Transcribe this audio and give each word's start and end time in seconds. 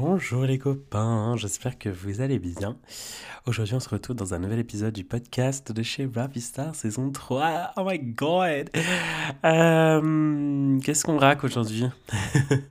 Bonjour 0.00 0.44
les 0.44 0.58
copains, 0.58 1.34
j'espère 1.36 1.76
que 1.76 1.88
vous 1.88 2.20
allez 2.20 2.38
bien. 2.38 2.76
Aujourd'hui 3.46 3.74
on 3.74 3.80
se 3.80 3.88
retrouve 3.88 4.14
dans 4.14 4.32
un 4.32 4.38
nouvel 4.38 4.60
épisode 4.60 4.94
du 4.94 5.02
podcast 5.02 5.72
de 5.72 5.82
chez 5.82 6.08
Ravistar 6.14 6.76
saison 6.76 7.10
3. 7.10 7.72
Oh 7.76 7.82
my 7.84 7.98
god 7.98 8.70
Euh, 9.44 10.78
Qu'est-ce 10.78 11.04
qu'on 11.04 11.18
raque 11.18 11.42
aujourd'hui? 11.42 11.86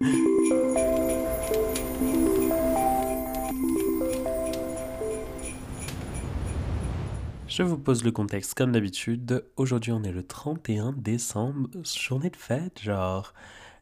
Je 7.50 7.64
vous 7.64 7.78
pose 7.78 8.06
le 8.06 8.12
contexte 8.12 8.54
comme 8.54 8.72
d'habitude. 8.72 9.44
Aujourd'hui 9.58 9.92
on 9.92 10.04
est 10.04 10.14
le 10.14 10.24
31 10.24 10.94
décembre, 10.94 11.68
journée 11.84 12.30
de 12.30 12.38
fête 12.38 12.82
genre... 12.82 13.34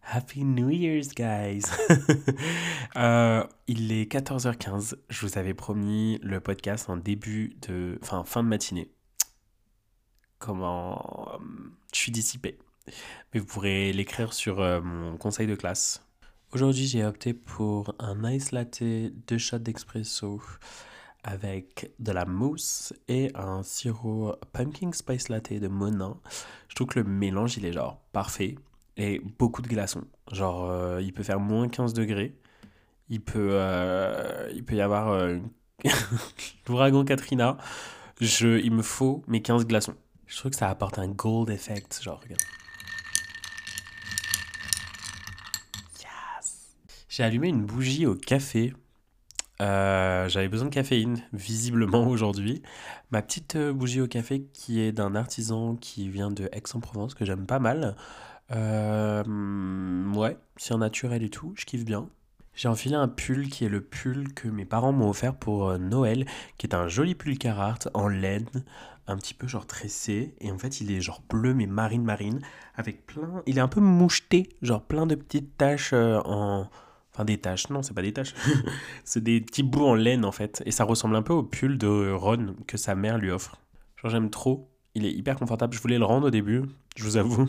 Happy 0.08 0.44
New 0.44 0.70
Year's, 0.70 1.10
guys! 1.16 1.64
Euh, 2.98 3.44
il 3.68 3.92
est 3.92 4.10
14h15. 4.10 4.96
Je 5.10 5.26
vous 5.26 5.38
avais 5.38 5.54
promis 5.54 6.18
le 6.24 6.40
podcast 6.40 6.90
en 6.90 6.96
début 6.96 7.58
de. 7.68 8.00
Enfin, 8.02 8.24
fin 8.24 8.42
de 8.42 8.48
matinée. 8.48 8.90
Comment. 10.40 11.34
euh, 11.34 11.38
Je 11.94 12.00
suis 12.00 12.12
dissipé. 12.14 12.58
Mais 13.34 13.42
vous 13.42 13.46
pourrez 13.46 13.92
l'écrire 13.92 14.32
sur 14.32 14.62
euh, 14.62 14.80
mon 14.80 15.18
conseil 15.18 15.46
de 15.46 15.56
classe. 15.56 16.08
Aujourd'hui, 16.54 16.88
j'ai 16.88 17.04
opté 17.04 17.34
pour 17.34 17.94
un 18.00 18.24
ice 18.32 18.54
latte, 18.54 18.82
deux 18.82 19.38
shots 19.38 19.60
d'espresso 19.60 20.42
avec 21.26 21.92
de 22.00 22.14
la 22.14 22.24
mousse 22.24 22.94
et 23.10 23.32
un 23.36 23.62
sirop 23.62 24.36
pumpkin 24.54 24.94
spice 24.94 25.28
latte 25.28 25.52
de 25.52 25.68
Monin. 25.68 26.18
Je 26.70 26.76
trouve 26.76 26.88
que 26.88 27.00
le 27.00 27.06
mélange, 27.06 27.58
il 27.58 27.66
est 27.66 27.74
genre 27.74 28.00
parfait 28.14 28.56
et 28.98 29.20
beaucoup 29.38 29.62
de 29.62 29.68
glaçons. 29.68 30.06
Genre, 30.32 30.70
euh, 30.70 31.02
il 31.02 31.14
peut 31.14 31.24
faire 31.24 31.40
moins 31.40 31.68
15 31.68 31.94
degrés. 31.94 32.36
Il 33.10 33.22
peut, 33.22 33.50
euh, 33.52 34.50
il 34.54 34.64
peut 34.64 34.76
y 34.76 34.82
avoir 34.82 35.10
euh, 35.10 35.38
l'ouragan 36.68 37.04
Katrina. 37.06 37.58
Je, 38.22 38.60
il 38.60 38.72
me 38.72 38.82
faut 38.82 39.24
mes 39.28 39.42
15 39.42 39.66
glaçons. 39.66 39.96
Je 40.28 40.38
trouve 40.38 40.52
que 40.52 40.58
ça 40.58 40.70
apporte 40.70 40.98
un 40.98 41.08
gold 41.08 41.50
effect. 41.50 42.02
Genre, 42.02 42.20
regarde. 42.20 42.42
Yes. 46.00 46.76
J'ai 47.10 47.24
allumé 47.24 47.50
une 47.50 47.66
bougie 47.66 48.06
au 48.06 48.16
café. 48.16 48.74
J'avais 49.60 50.50
besoin 50.50 50.68
de 50.70 50.74
caféine, 50.74 51.22
visiblement 51.34 52.08
aujourd'hui. 52.08 52.64
Ma 53.12 53.22
petite 53.22 53.58
bougie 53.58 54.02
au 54.02 54.08
café 54.08 54.48
qui 54.54 54.80
est 54.80 54.92
d'un 54.92 55.16
artisan 55.16 55.76
qui 55.76 56.10
vient 56.10 56.32
de 56.32 56.50
Aix-en-Provence, 56.52 57.14
que 57.14 57.26
j'aime 57.26 57.46
pas 57.46 57.60
mal. 57.60 57.96
Euh, 58.52 59.24
ouais, 60.14 60.38
c'est 60.58 60.76
naturel 60.78 61.24
et 61.24 61.30
tout, 61.30 61.54
je 61.56 61.66
kiffe 61.66 61.86
bien. 61.86 62.10
J'ai 62.54 62.70
enfilé 62.70 62.96
un 62.96 63.10
pull 63.10 63.50
qui 63.50 63.66
est 63.66 63.70
le 63.70 63.82
pull 63.82 64.34
que 64.34 64.48
mes 64.48 64.66
parents 64.66 64.94
m'ont 64.94 65.10
offert 65.10 65.36
pour 65.36 65.70
euh, 65.70 65.78
Noël, 65.78 66.26
qui 66.58 66.68
est 66.68 66.76
un 66.76 66.88
joli 66.88 67.14
pull 67.14 67.38
Carhartt 67.38 67.90
en 67.94 68.08
laine, 68.08 68.48
un 69.08 69.18
petit 69.18 69.34
peu 69.34 69.46
genre 69.48 69.68
tressé, 69.68 70.36
et 70.40 70.52
en 70.52 70.58
fait 70.58 70.80
il 70.80 70.92
est 70.92 71.02
genre 71.02 71.22
bleu 71.30 71.54
mais 71.54 71.66
marine 71.66 72.04
marine, 72.04 72.40
avec 72.76 73.06
plein, 73.06 73.44
il 73.46 73.58
est 73.58 73.62
un 73.62 73.68
peu 73.68 73.82
moucheté, 73.82 74.50
genre 74.62 74.82
plein 74.82 75.06
de 75.06 75.16
petites 75.16 75.58
taches 75.58 75.92
euh, 75.94 76.20
en, 76.24 76.70
enfin 77.14 77.26
des 77.26 77.38
taches, 77.38 77.70
non 77.70 77.84
c'est 77.84 77.94
pas 77.94 78.02
des 78.02 78.14
taches, 78.14 78.34
c'est 79.04 79.24
des 79.24 79.42
petits 79.42 79.64
bouts 79.64 79.86
en 79.86 79.96
laine 79.96 80.24
en 80.24 80.32
fait, 80.32 80.64
et 80.66 80.72
ça 80.72 80.86
ressemble 80.86 81.18
un 81.18 81.24
peu 81.24 81.34
au 81.34 81.44
pull 81.44 81.78
de 81.78 82.12
Ron 82.14 82.56
que 82.68 82.78
sa 82.78 82.96
mère 82.96 83.18
lui 83.18 83.32
offre. 83.32 83.60
Genre 83.98 84.12
j'aime 84.12 84.30
trop, 84.30 84.70
il 84.94 85.06
est 85.06 85.12
hyper 85.12 85.36
confortable, 85.36 85.74
je 85.74 85.82
voulais 85.82 85.98
le 85.98 86.06
rendre 86.06 86.28
au 86.28 86.32
début, 86.32 86.64
je 86.96 87.04
vous 87.04 87.18
avoue. 87.18 87.48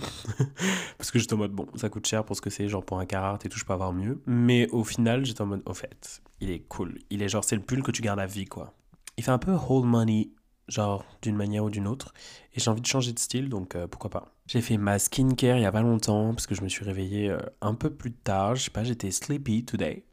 Parce 0.98 1.10
que 1.10 1.18
j'étais 1.18 1.34
en 1.34 1.38
mode, 1.38 1.52
bon, 1.52 1.66
ça 1.76 1.88
coûte 1.88 2.06
cher 2.06 2.24
pour 2.24 2.36
ce 2.36 2.40
que 2.40 2.50
c'est, 2.50 2.68
genre 2.68 2.84
pour 2.84 2.98
un 2.98 3.06
Carhartt 3.06 3.44
et 3.44 3.48
tout, 3.48 3.58
je 3.58 3.64
peux 3.64 3.72
avoir 3.72 3.92
mieux. 3.92 4.20
Mais 4.26 4.68
au 4.70 4.84
final, 4.84 5.24
j'étais 5.24 5.42
en 5.42 5.46
mode, 5.46 5.62
au 5.66 5.74
fait, 5.74 6.20
il 6.40 6.50
est 6.50 6.60
cool. 6.60 6.98
Il 7.10 7.22
est 7.22 7.28
genre, 7.28 7.44
c'est 7.44 7.56
le 7.56 7.62
pull 7.62 7.82
que 7.82 7.90
tu 7.90 8.02
gardes 8.02 8.20
à 8.20 8.26
vie, 8.26 8.44
quoi. 8.44 8.74
Il 9.16 9.24
fait 9.24 9.30
un 9.30 9.38
peu 9.38 9.52
hold 9.52 9.86
money, 9.86 10.30
genre 10.68 11.04
d'une 11.22 11.36
manière 11.36 11.64
ou 11.64 11.70
d'une 11.70 11.86
autre. 11.86 12.12
Et 12.54 12.60
j'ai 12.60 12.70
envie 12.70 12.80
de 12.80 12.86
changer 12.86 13.12
de 13.12 13.18
style, 13.18 13.48
donc 13.48 13.76
euh, 13.76 13.86
pourquoi 13.86 14.10
pas. 14.10 14.32
J'ai 14.46 14.60
fait 14.60 14.76
ma 14.76 14.98
skincare 14.98 15.58
il 15.58 15.62
y 15.62 15.66
a 15.66 15.72
pas 15.72 15.82
longtemps, 15.82 16.32
parce 16.32 16.46
que 16.46 16.54
je 16.54 16.62
me 16.62 16.68
suis 16.68 16.84
réveillé 16.84 17.30
euh, 17.30 17.38
un 17.60 17.74
peu 17.74 17.90
plus 17.90 18.12
tard. 18.12 18.56
Je 18.56 18.64
sais 18.64 18.70
pas, 18.70 18.84
j'étais 18.84 19.10
sleepy 19.10 19.64
today. 19.64 20.04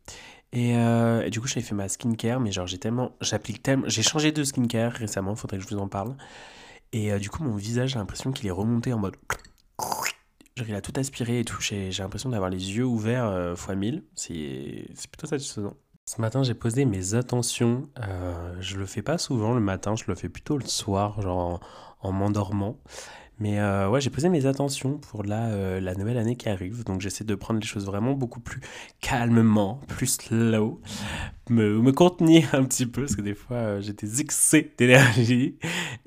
Et, 0.51 0.77
euh, 0.77 1.25
et 1.25 1.31
du 1.31 1.41
coup, 1.41 1.47
j'avais 1.47 1.61
fait 1.61 1.73
ma 1.73 1.89
skincare, 1.89 2.39
mais 2.39 2.51
genre, 2.51 2.67
j'ai 2.67 2.77
tellement. 2.77 3.13
J'applique 3.21 3.63
tellement. 3.63 3.89
J'ai 3.89 4.03
changé 4.03 4.31
de 4.31 4.43
skincare 4.43 4.91
récemment, 4.91 5.35
faudrait 5.35 5.57
que 5.57 5.63
je 5.63 5.69
vous 5.69 5.81
en 5.81 5.87
parle. 5.87 6.15
Et 6.93 7.11
euh, 7.11 7.19
du 7.19 7.29
coup, 7.29 7.43
mon 7.43 7.55
visage, 7.55 7.91
j'ai 7.91 7.99
l'impression 7.99 8.31
qu'il 8.31 8.47
est 8.47 8.51
remonté 8.51 8.93
en 8.93 8.99
mode. 8.99 9.15
Genre, 10.55 10.67
il 10.69 10.75
a 10.75 10.81
tout 10.81 10.93
aspiré 10.95 11.39
et 11.39 11.43
tout. 11.43 11.59
J'ai 11.59 11.89
l'impression 11.91 12.29
d'avoir 12.29 12.51
les 12.51 12.77
yeux 12.77 12.85
ouverts 12.85 13.25
euh, 13.25 13.55
fois 13.55 13.73
1000. 13.75 14.03
C'est 14.13 14.85
plutôt 15.11 15.25
satisfaisant. 15.25 15.75
Ce 16.05 16.21
matin, 16.21 16.43
j'ai 16.43 16.53
posé 16.53 16.85
mes 16.85 17.15
attentions. 17.15 17.89
Euh, 17.99 18.55
je 18.59 18.77
le 18.77 18.85
fais 18.85 19.01
pas 19.01 19.17
souvent 19.17 19.53
le 19.53 19.61
matin, 19.61 19.95
je 19.95 20.03
le 20.07 20.15
fais 20.15 20.29
plutôt 20.29 20.57
le 20.57 20.65
soir, 20.65 21.19
genre 21.21 21.37
en, 21.37 21.59
en 22.07 22.11
m'endormant. 22.11 22.77
Mais 23.39 23.59
euh, 23.59 23.89
ouais, 23.89 23.99
j'ai 23.99 24.09
posé 24.09 24.29
mes 24.29 24.45
attentions 24.45 24.97
pour 24.97 25.23
la, 25.23 25.47
euh, 25.47 25.79
la 25.79 25.95
nouvelle 25.95 26.17
année 26.17 26.35
qui 26.35 26.49
arrive. 26.49 26.83
Donc 26.83 27.01
j'essaie 27.01 27.23
de 27.23 27.35
prendre 27.35 27.59
les 27.59 27.65
choses 27.65 27.85
vraiment 27.85 28.13
beaucoup 28.13 28.39
plus 28.39 28.61
calmement, 29.01 29.81
plus 29.87 30.07
slow. 30.07 30.81
Me, 31.49 31.91
contenir 31.91 32.49
un 32.55 32.63
petit 32.63 32.85
peu, 32.85 33.01
parce 33.01 33.15
que 33.15 33.21
des 33.21 33.33
fois, 33.33 33.57
euh, 33.57 33.81
j'étais 33.81 34.21
excès 34.21 34.71
d'énergie. 34.77 35.57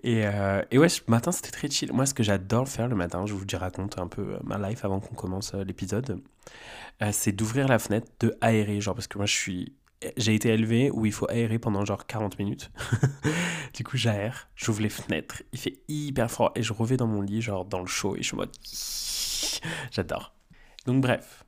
Et, 0.03 0.25
euh, 0.25 0.63
et 0.71 0.79
ouais, 0.79 0.89
ce 0.89 1.01
matin, 1.09 1.33
c'était 1.33 1.51
très 1.51 1.69
chill. 1.69 1.93
Moi, 1.93 2.07
ce 2.07 2.15
que 2.15 2.23
j'adore 2.23 2.69
faire 2.69 2.89
le 2.89 2.97
matin, 2.97 3.27
je 3.27 3.35
vous 3.35 3.45
raconte 3.55 3.99
un 3.99 4.07
peu 4.07 4.39
ma 4.45 4.57
life 4.69 4.85
avant 4.85 5.01
qu'on 5.01 5.15
commence 5.15 5.53
l'épisode, 5.55 6.21
c'est 7.11 7.33
d'ouvrir 7.33 7.69
la 7.69 7.79
fenêtre, 7.79 8.07
de 8.21 8.37
aérer. 8.41 8.81
Genre, 8.81 8.95
parce 8.95 9.09
que 9.09 9.19
moi, 9.19 9.27
je 9.27 9.35
suis. 9.35 9.73
J'ai 10.17 10.35
été 10.35 10.51
élevé 10.51 10.91
où 10.91 11.07
il 11.07 11.13
faut 11.13 11.29
aérer 11.31 11.59
pendant 11.59 11.85
genre 11.85 12.07
40 12.07 12.39
minutes. 12.39 12.71
du 13.75 13.83
coup, 13.83 13.97
j'aère, 13.97 14.49
j'ouvre 14.55 14.83
les 14.83 14.89
fenêtres, 14.89 15.43
il 15.53 15.59
fait 15.59 15.81
hyper 15.89 16.31
froid 16.31 16.53
et 16.55 16.63
je 16.63 16.73
reviens 16.73 16.97
dans 16.97 17.07
mon 17.07 17.23
lit, 17.23 17.41
genre 17.41 17.65
dans 17.65 17.81
le 17.81 17.87
chaud, 17.87 18.15
et 18.15 18.19
je 18.19 18.25
suis 18.25 18.35
en 18.35 18.39
mode. 18.39 18.57
J'adore. 19.91 20.35
Donc, 20.85 21.01
bref. 21.01 21.45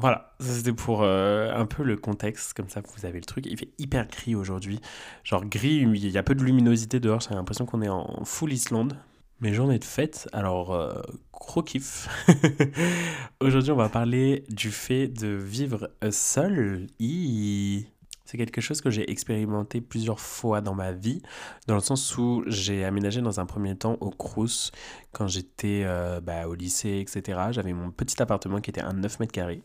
Voilà, 0.00 0.36
ça 0.38 0.52
c'était 0.52 0.72
pour 0.72 1.02
euh, 1.02 1.52
un 1.52 1.66
peu 1.66 1.82
le 1.82 1.96
contexte, 1.96 2.54
comme 2.54 2.68
ça 2.68 2.80
vous 2.80 3.04
avez 3.04 3.18
le 3.18 3.24
truc. 3.24 3.46
Il 3.46 3.58
fait 3.58 3.72
hyper 3.78 4.06
gris 4.06 4.36
aujourd'hui. 4.36 4.80
Genre 5.24 5.44
gris, 5.44 5.78
il 5.78 6.08
y 6.08 6.18
a 6.18 6.22
peu 6.22 6.36
de 6.36 6.44
luminosité 6.44 7.00
dehors, 7.00 7.20
j'ai 7.20 7.34
l'impression 7.34 7.66
qu'on 7.66 7.82
est 7.82 7.88
en 7.88 8.24
full 8.24 8.52
Islande. 8.52 8.96
Mes 9.40 9.54
journées 9.54 9.78
de 9.78 9.84
fête, 9.84 10.28
alors 10.32 10.74
euh, 10.74 11.00
gros 11.32 11.62
kiff. 11.62 12.08
aujourd'hui 13.40 13.70
on 13.70 13.76
va 13.76 13.88
parler 13.88 14.44
du 14.48 14.72
fait 14.72 15.06
de 15.06 15.28
vivre 15.28 15.90
seul. 16.10 16.88
Hi. 16.98 17.86
C'est 18.24 18.36
quelque 18.36 18.60
chose 18.60 18.80
que 18.80 18.90
j'ai 18.90 19.08
expérimenté 19.10 19.80
plusieurs 19.80 20.18
fois 20.18 20.60
dans 20.60 20.74
ma 20.74 20.90
vie, 20.90 21.22
dans 21.68 21.76
le 21.76 21.80
sens 21.80 22.18
où 22.18 22.42
j'ai 22.48 22.84
aménagé 22.84 23.22
dans 23.22 23.38
un 23.38 23.46
premier 23.46 23.76
temps 23.76 23.96
au 24.00 24.10
Crous 24.10 24.72
quand 25.12 25.28
j'étais 25.28 25.82
euh, 25.86 26.20
bah, 26.20 26.48
au 26.48 26.54
lycée, 26.54 26.98
etc. 26.98 27.38
J'avais 27.52 27.72
mon 27.72 27.92
petit 27.92 28.20
appartement 28.20 28.60
qui 28.60 28.70
était 28.70 28.82
un 28.82 28.92
9 28.92 29.20
mètres 29.20 29.32
carrés. 29.32 29.62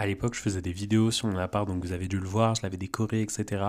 À 0.00 0.06
l'époque, 0.06 0.34
je 0.34 0.40
faisais 0.40 0.62
des 0.62 0.72
vidéos 0.72 1.10
sur 1.10 1.28
mon 1.28 1.36
appart, 1.36 1.68
donc 1.68 1.84
vous 1.84 1.92
avez 1.92 2.08
dû 2.08 2.18
le 2.18 2.26
voir, 2.26 2.54
je 2.54 2.62
l'avais 2.62 2.78
décoré, 2.78 3.20
etc. 3.20 3.62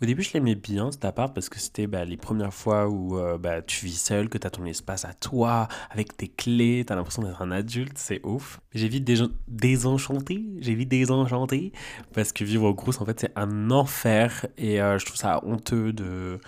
Au 0.00 0.06
début, 0.06 0.22
je 0.22 0.32
l'aimais 0.32 0.54
bien 0.54 0.92
cet 0.92 1.04
appart 1.04 1.34
parce 1.34 1.48
que 1.48 1.58
c'était 1.58 1.88
bah, 1.88 2.04
les 2.04 2.16
premières 2.16 2.54
fois 2.54 2.86
où 2.88 3.18
euh, 3.18 3.38
bah, 3.38 3.60
tu 3.60 3.86
vis 3.86 4.00
seul, 4.00 4.28
que 4.28 4.38
tu 4.38 4.46
as 4.46 4.50
ton 4.50 4.66
espace 4.66 5.04
à 5.04 5.14
toi, 5.14 5.66
avec 5.90 6.16
tes 6.16 6.28
clés, 6.28 6.84
tu 6.86 6.92
as 6.92 6.96
l'impression 6.96 7.22
d'être 7.22 7.42
un 7.42 7.50
adulte, 7.50 7.98
c'est 7.98 8.24
ouf. 8.24 8.60
J'ai 8.72 8.86
vite 8.86 9.10
désenchanté, 9.48 10.44
j'ai 10.60 10.76
vite 10.76 10.90
désenchanté 10.90 11.72
parce 12.12 12.30
que 12.30 12.44
vivre 12.44 12.66
au 12.66 12.74
Crous, 12.74 13.00
en 13.00 13.04
fait, 13.04 13.18
c'est 13.18 13.32
un 13.34 13.72
enfer 13.72 14.46
et 14.56 14.80
euh, 14.80 15.00
je 15.00 15.06
trouve 15.06 15.16
ça 15.16 15.44
honteux 15.44 15.92
de, 15.92 16.38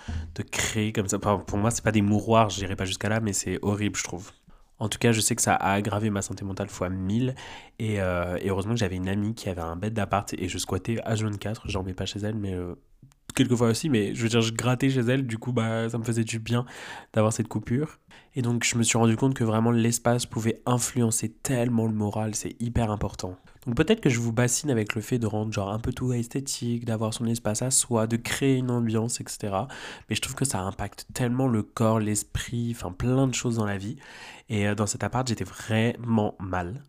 créer 0.51 0.93
comme 0.93 1.09
ça. 1.09 1.19
Pour 1.19 1.57
moi, 1.57 1.69
c'est 1.71 1.83
pas 1.83 1.91
des 1.91 2.01
mouroirs, 2.01 2.49
je 2.49 2.59
dirais 2.59 2.77
pas 2.77 2.85
jusqu'à 2.85 3.09
là, 3.09 3.19
mais 3.19 3.33
c'est 3.33 3.59
horrible, 3.61 3.97
je 3.97 4.05
trouve. 4.05 4.31
En 4.79 4.89
tout 4.89 4.99
cas, 4.99 5.11
je 5.11 5.21
sais 5.21 5.35
que 5.35 5.41
ça 5.41 5.55
a 5.55 5.73
aggravé 5.73 6.09
ma 6.09 6.21
santé 6.21 6.45
mentale 6.45 6.69
fois 6.69 6.89
1000. 6.89 7.35
Et, 7.79 7.99
euh, 8.01 8.37
et 8.41 8.49
heureusement 8.49 8.73
que 8.73 8.79
j'avais 8.79 8.95
une 8.95 9.09
amie 9.09 9.33
qui 9.33 9.49
avait 9.49 9.61
un 9.61 9.75
bed 9.75 9.93
d'appart 9.93 10.31
et 10.33 10.47
je 10.47 10.57
squattais 10.57 10.95
H24. 10.95 11.61
J'en 11.65 11.83
mets 11.83 11.93
pas 11.93 12.05
chez 12.05 12.19
elle, 12.19 12.35
mais 12.35 12.53
euh, 12.53 12.75
quelquefois 13.35 13.69
aussi. 13.69 13.89
Mais 13.89 14.13
je 14.13 14.21
veux 14.21 14.29
dire, 14.29 14.41
je 14.41 14.53
grattais 14.53 14.89
chez 14.89 15.01
elle. 15.01 15.25
Du 15.25 15.37
coup, 15.37 15.51
bah, 15.51 15.89
ça 15.89 15.97
me 15.97 16.03
faisait 16.03 16.23
du 16.23 16.39
bien 16.39 16.65
d'avoir 17.13 17.33
cette 17.33 17.47
coupure. 17.47 17.99
Et 18.37 18.43
donc, 18.43 18.63
je 18.63 18.77
me 18.77 18.83
suis 18.83 18.99
rendu 18.99 19.17
compte 19.17 19.33
que 19.33 19.43
vraiment 19.43 19.71
l'espace 19.71 20.27
pouvait 20.27 20.61
influencer 20.67 21.27
tellement 21.27 21.87
le 21.87 21.93
moral. 21.93 22.35
C'est 22.35 22.55
hyper 22.61 22.91
important. 22.91 23.35
Donc, 23.65 23.75
peut-être 23.75 23.99
que 23.99 24.11
je 24.11 24.19
vous 24.19 24.31
bassine 24.31 24.69
avec 24.69 24.93
le 24.93 25.01
fait 25.01 25.17
de 25.17 25.25
rendre 25.25 25.51
genre 25.51 25.71
un 25.71 25.79
peu 25.79 25.91
tout 25.91 26.13
esthétique, 26.13 26.85
d'avoir 26.85 27.15
son 27.15 27.25
espace 27.25 27.63
à 27.63 27.71
soi, 27.71 28.05
de 28.05 28.15
créer 28.15 28.57
une 28.57 28.69
ambiance, 28.69 29.21
etc. 29.21 29.55
Mais 30.07 30.15
je 30.15 30.21
trouve 30.21 30.35
que 30.35 30.45
ça 30.45 30.59
impacte 30.59 31.07
tellement 31.15 31.47
le 31.47 31.63
corps, 31.63 31.99
l'esprit, 31.99 32.75
enfin 32.75 32.91
plein 32.91 33.25
de 33.25 33.33
choses 33.33 33.55
dans 33.55 33.65
la 33.65 33.79
vie. 33.79 33.95
Et 34.49 34.67
euh, 34.67 34.75
dans 34.75 34.85
cet 34.85 35.03
appart, 35.03 35.27
j'étais 35.27 35.43
vraiment 35.43 36.35
mal. 36.39 36.83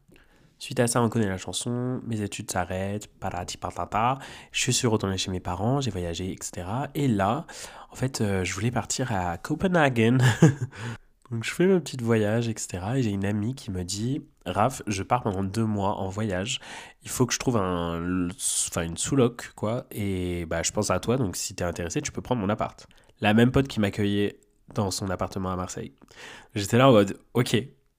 Suite 0.59 0.81
à 0.81 0.87
ça, 0.87 1.01
on 1.01 1.09
connaît 1.09 1.31
la 1.31 1.39
chanson, 1.39 2.03
mes 2.07 2.21
études 2.21 2.51
s'arrêtent, 2.51 3.07
parati 3.07 3.57
patata. 3.57 4.19
Je 4.53 4.71
suis 4.71 4.87
retourné 4.87 5.17
chez 5.17 5.31
mes 5.31 5.41
parents, 5.41 5.81
j'ai 5.81 5.91
voyagé, 5.91 6.31
etc. 6.31 6.67
Et 6.95 7.09
là, 7.09 7.47
en 7.91 7.97
fait, 7.97 8.21
euh, 8.21 8.45
je 8.45 8.53
voulais 8.53 8.71
partir 8.71 9.13
à 9.13 9.39
Copenhagen. 9.39 10.19
Donc 11.31 11.45
je 11.45 11.51
fais 11.51 11.67
mon 11.67 11.81
petit 11.81 11.97
voyage, 11.99 12.49
etc. 12.49 12.79
Et 12.97 13.03
j'ai 13.03 13.11
une 13.11 13.25
amie 13.25 13.55
qui 13.55 13.71
me 13.71 13.85
dit 13.85 14.23
Raph, 14.47 14.83
je 14.87 15.03
pars 15.03 15.23
pendant 15.23 15.45
deux 15.45 15.65
mois 15.65 15.97
en 15.97 16.09
voyage. 16.09 16.61
Il 17.03 17.11
faut 17.11 17.27
que 17.27 17.35
je 17.35 17.39
trouve 17.39 17.59
un, 17.59 18.29
enfin 18.69 18.83
une 18.83 18.97
sous-loc, 18.97 19.53
quoi. 19.55 19.87
Et 19.91 20.47
bah, 20.47 20.63
je 20.63 20.73
pense 20.73 20.91
à 20.91 21.01
toi, 21.01 21.17
donc 21.17 21.37
si 21.37 21.55
t'es 21.55 21.65
intéressé, 21.65 22.01
tu 22.01 22.13
peux 22.13 22.23
prendre 22.23 22.41
mon 22.41 22.49
appart. 22.49 22.87
La 23.21 23.35
même 23.35 23.51
pote 23.51 23.69
qui 23.69 23.81
m'accueillait 23.81 24.41
dans 24.75 24.91
son 24.91 25.11
appartement 25.11 25.51
à 25.51 25.57
Marseille. 25.57 25.93
J'étais 26.55 26.79
là 26.79 26.89
en 26.89 26.93
mode, 26.93 27.19
ok. 27.35 27.57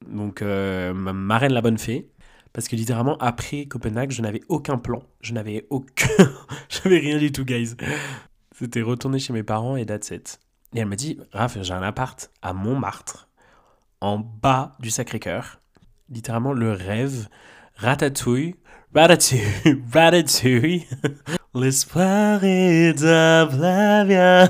Donc, 0.08 0.42
euh, 0.42 0.94
ma 0.94 1.48
la 1.48 1.62
bonne 1.62 1.78
fée. 1.78 2.10
Parce 2.54 2.68
que 2.68 2.76
littéralement, 2.76 3.18
après 3.18 3.66
Copenhague, 3.66 4.12
je 4.12 4.22
n'avais 4.22 4.42
aucun 4.50 4.78
plan. 4.78 5.04
Je 5.22 5.34
n'avais 5.34 5.68
aucun. 5.70 6.08
J'avais 6.70 6.98
rien 6.98 7.20
du 7.20 7.32
tout, 7.32 7.46
guys. 7.46 7.76
C'était 8.58 8.82
retourner 8.82 9.20
chez 9.20 9.34
mes 9.34 9.44
parents 9.44 9.76
et 9.76 9.86
that's 9.86 10.10
it. 10.10 10.40
Et 10.74 10.80
elle 10.80 10.86
m'a 10.86 10.96
dit, 10.96 11.20
Raph, 11.32 11.58
j'ai 11.62 11.74
un 11.74 11.82
appart 11.82 12.30
à 12.42 12.54
Montmartre, 12.54 13.28
en 14.02 14.20
bas 14.20 14.76
du 14.80 14.92
Sacré-Cœur. 14.92 15.60
Littéralement, 16.10 16.54
le 16.54 16.72
rêve. 16.72 17.28
Ratatouille. 17.76 18.56
Ratatouille. 18.94 19.46
Ratatouille. 19.94 20.88
L'espoir 21.56 22.44
est 22.44 23.04
un 23.04 23.48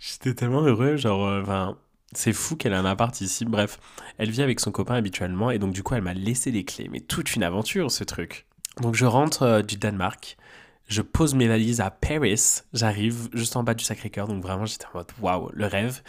J'étais 0.00 0.34
tellement 0.34 0.62
heureux, 0.62 0.96
genre, 0.96 1.26
euh, 1.26 1.42
enfin, 1.42 1.76
c'est 2.12 2.32
fou 2.32 2.54
qu'elle 2.56 2.72
ait 2.72 2.76
un 2.76 2.84
appart 2.84 3.20
ici. 3.20 3.44
Bref, 3.44 3.78
elle 4.18 4.30
vit 4.30 4.42
avec 4.42 4.60
son 4.60 4.70
copain 4.70 4.94
habituellement 4.94 5.50
et 5.50 5.58
donc 5.58 5.72
du 5.72 5.82
coup 5.82 5.94
elle 5.94 6.02
m'a 6.02 6.14
laissé 6.14 6.50
les 6.50 6.64
clés. 6.64 6.88
Mais 6.90 7.00
toute 7.00 7.34
une 7.34 7.42
aventure 7.42 7.90
ce 7.90 8.04
truc. 8.04 8.46
Donc 8.80 8.94
je 8.94 9.04
rentre 9.04 9.42
euh, 9.42 9.62
du 9.62 9.76
Danemark, 9.76 10.36
je 10.86 11.02
pose 11.02 11.34
mes 11.34 11.48
valises 11.48 11.80
à 11.80 11.90
Paris, 11.90 12.62
j'arrive 12.72 13.28
juste 13.32 13.56
en 13.56 13.62
bas 13.62 13.74
du 13.74 13.84
Sacré-Cœur, 13.84 14.28
donc 14.28 14.42
vraiment 14.42 14.66
j'étais 14.66 14.86
en 14.86 14.98
mode 14.98 15.10
waouh, 15.20 15.50
le 15.52 15.66
rêve. 15.66 16.02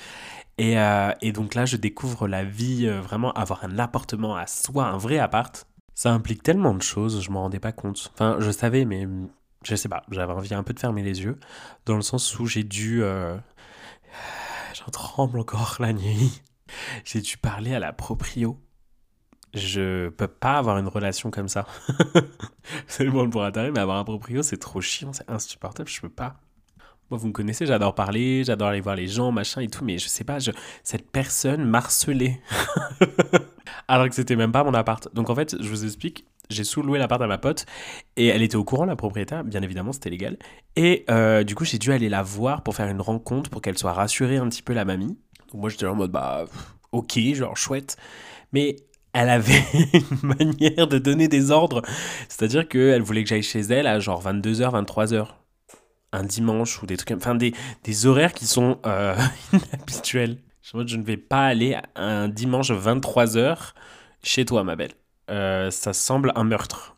Et, 0.57 0.79
euh, 0.79 1.11
et, 1.21 1.31
donc 1.31 1.53
là 1.53 1.65
je 1.65 1.77
découvre 1.77 2.27
la 2.27 2.43
vie, 2.43 2.87
euh, 2.87 3.01
vraiment 3.01 3.33
avoir 3.33 3.63
un 3.65 3.77
appartement 3.77 4.35
à 4.35 4.47
soi, 4.47 4.85
un 4.85 4.97
vrai 4.97 5.19
appart. 5.19 5.67
Ça 5.93 6.11
implique 6.11 6.43
tellement 6.43 6.73
de 6.73 6.81
choses, 6.81 7.21
je 7.21 7.31
m'en 7.31 7.41
rendais 7.43 7.59
pas 7.59 7.71
compte. 7.71 8.11
Enfin, 8.13 8.37
je 8.39 8.51
savais, 8.51 8.85
mais 8.85 9.07
je 9.63 9.75
sais 9.75 9.89
pas, 9.89 10.03
j'avais 10.11 10.33
envie 10.33 10.53
un 10.53 10.63
peu 10.63 10.73
de 10.73 10.79
fermer 10.79 11.03
les 11.03 11.23
yeux, 11.23 11.39
dans 11.85 11.95
le 11.95 12.01
sens 12.01 12.37
où 12.39 12.45
j'ai 12.45 12.63
dû 12.63 13.03
J'en 14.73 14.91
tremble 14.91 15.39
encore 15.39 15.77
la 15.79 15.93
nuit. 15.93 16.41
J'ai 17.05 17.21
dû 17.21 17.37
parler 17.37 17.73
à 17.73 17.79
la 17.79 17.93
proprio. 17.93 18.59
Je 19.55 20.09
peux 20.09 20.27
pas 20.27 20.57
avoir 20.57 20.77
une 20.77 20.87
relation 20.87 21.31
comme 21.31 21.47
ça. 21.47 21.65
c'est 22.87 23.05
le 23.05 23.11
monde 23.11 23.31
pour 23.31 23.43
atterrir, 23.43 23.71
mais 23.73 23.79
avoir 23.79 23.97
un 23.97 24.03
proprio, 24.03 24.43
c'est 24.43 24.57
trop 24.57 24.81
chiant, 24.81 25.13
c'est 25.13 25.29
insupportable, 25.29 25.89
je 25.89 26.01
peux 26.01 26.09
pas. 26.09 26.35
Moi, 27.09 27.19
vous 27.19 27.27
me 27.27 27.31
connaissez, 27.31 27.65
j'adore 27.65 27.95
parler, 27.95 28.43
j'adore 28.43 28.69
aller 28.69 28.81
voir 28.81 28.95
les 28.95 29.07
gens, 29.07 29.31
machin 29.31 29.61
et 29.61 29.67
tout, 29.67 29.85
mais 29.85 29.97
je 29.97 30.07
sais 30.07 30.23
pas, 30.23 30.39
cette 30.83 31.09
personne 31.11 31.63
marcelée. 31.63 32.41
Alors 33.87 34.09
que 34.09 34.15
c'était 34.15 34.35
même 34.35 34.51
pas 34.51 34.63
mon 34.63 34.73
appart. 34.73 35.13
Donc 35.13 35.29
en 35.29 35.35
fait, 35.35 35.55
je 35.61 35.69
vous 35.69 35.85
explique, 35.85 36.25
j'ai 36.49 36.63
sous-loué 36.63 36.99
l'appart 36.99 37.21
à 37.21 37.27
ma 37.27 37.37
pote 37.37 37.65
et 38.17 38.27
elle 38.27 38.41
était 38.41 38.55
au 38.55 38.63
courant, 38.63 38.85
la 38.85 38.95
propriétaire, 38.95 39.43
bien 39.43 39.61
évidemment, 39.61 39.93
c'était 39.93 40.09
légal. 40.09 40.37
Et 40.75 41.05
euh, 41.09 41.43
du 41.43 41.55
coup, 41.55 41.63
j'ai 41.63 41.77
dû 41.77 41.91
aller 41.91 42.09
la 42.09 42.23
voir 42.23 42.63
pour 42.63 42.75
faire 42.75 42.87
une 42.87 43.01
rencontre 43.01 43.51
pour 43.51 43.61
qu'elle 43.61 43.77
soit 43.77 43.93
rassurée 43.93 44.37
un 44.37 44.49
petit 44.49 44.63
peu, 44.63 44.73
la 44.73 44.83
mamie. 44.83 45.17
Donc 45.51 45.61
moi, 45.61 45.69
j'étais 45.69 45.85
en 45.85 45.95
mode, 45.95 46.11
bah, 46.11 46.45
ok, 46.91 47.19
genre 47.33 47.55
chouette. 47.55 47.97
Mais 48.51 48.77
elle 49.15 49.29
avait 49.29 49.63
une 49.93 50.35
manière 50.37 50.87
de 50.87 50.99
donner 50.99 51.27
des 51.29 51.49
ordres. 51.49 51.81
C'est-à-dire 52.27 52.67
qu'elle 52.67 53.01
voulait 53.01 53.23
que 53.23 53.29
j'aille 53.29 53.43
chez 53.43 53.61
elle 53.61 53.87
à 53.87 53.99
genre 53.99 54.21
22h, 54.21 54.85
23h. 54.85 55.27
Un 56.11 56.23
dimanche 56.23 56.81
ou 56.83 56.85
des 56.85 56.97
trucs, 56.97 57.11
enfin 57.11 57.35
des, 57.35 57.53
des 57.83 58.05
horaires 58.05 58.33
qui 58.33 58.45
sont 58.45 58.77
euh, 58.85 59.15
inhabituels. 59.53 60.37
Je, 60.61 60.97
ne 60.97 61.03
vais 61.03 61.17
pas 61.17 61.45
aller 61.45 61.77
un 61.95 62.27
dimanche 62.27 62.71
23h 62.71 63.73
chez 64.21 64.45
toi, 64.45 64.63
ma 64.63 64.75
belle. 64.75 64.91
Euh, 65.29 65.71
ça 65.71 65.93
semble 65.93 66.31
un 66.35 66.43
meurtre. 66.43 66.95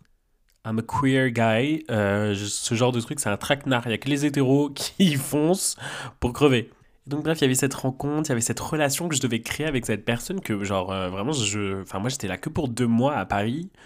I'm 0.65 0.79
a 0.79 0.81
queer 0.81 1.29
guy. 1.29 1.85
Euh, 1.91 2.35
ce 2.35 2.75
genre 2.75 2.91
de 2.91 2.99
truc, 2.99 3.19
c'est 3.19 3.29
un 3.29 3.37
traquenard. 3.37 3.83
Il 3.85 3.89
n'y 3.89 3.93
a 3.93 3.97
que 3.97 4.09
les 4.09 4.25
hétéros 4.25 4.69
qui 4.75 5.15
foncent 5.15 5.75
pour 6.19 6.33
crever. 6.33 6.71
Donc 7.07 7.23
bref, 7.23 7.39
il 7.39 7.43
y 7.43 7.45
avait 7.45 7.55
cette 7.55 7.73
rencontre, 7.73 8.27
il 8.27 8.29
y 8.29 8.31
avait 8.33 8.41
cette 8.41 8.59
relation 8.59 9.07
que 9.07 9.15
je 9.15 9.21
devais 9.21 9.41
créer 9.41 9.65
avec 9.65 9.85
cette 9.85 10.05
personne 10.05 10.41
que 10.41 10.63
genre 10.63 10.91
euh, 10.91 11.09
vraiment 11.09 11.31
je 11.31 11.81
enfin 11.81 11.99
moi 11.99 12.09
j'étais 12.09 12.27
là 12.27 12.37
que 12.37 12.49
pour 12.49 12.67
deux 12.67 12.87
mois 12.87 13.15
à 13.15 13.25
Paris. 13.25 13.69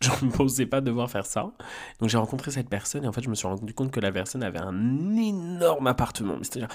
Je 0.00 0.26
ne 0.26 0.30
pensais 0.30 0.66
pas 0.66 0.82
devoir 0.82 1.10
faire 1.10 1.24
ça. 1.24 1.52
Donc 1.98 2.10
j'ai 2.10 2.18
rencontré 2.18 2.50
cette 2.50 2.68
personne 2.68 3.04
et 3.04 3.08
en 3.08 3.12
fait 3.12 3.22
je 3.22 3.30
me 3.30 3.34
suis 3.34 3.46
rendu 3.46 3.72
compte 3.72 3.90
que 3.90 4.00
la 4.00 4.12
personne 4.12 4.42
avait 4.42 4.58
un 4.58 5.16
énorme 5.16 5.86
appartement, 5.86 6.36
c'est-à-dire 6.42 6.68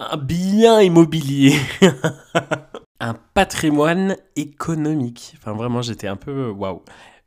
un 0.00 0.16
bien 0.16 0.80
immobilier. 0.80 1.54
un 3.02 3.14
patrimoine 3.34 4.16
économique. 4.36 5.34
Enfin, 5.36 5.52
vraiment, 5.52 5.82
j'étais 5.82 6.06
un 6.06 6.16
peu 6.16 6.48
waouh. 6.50 6.82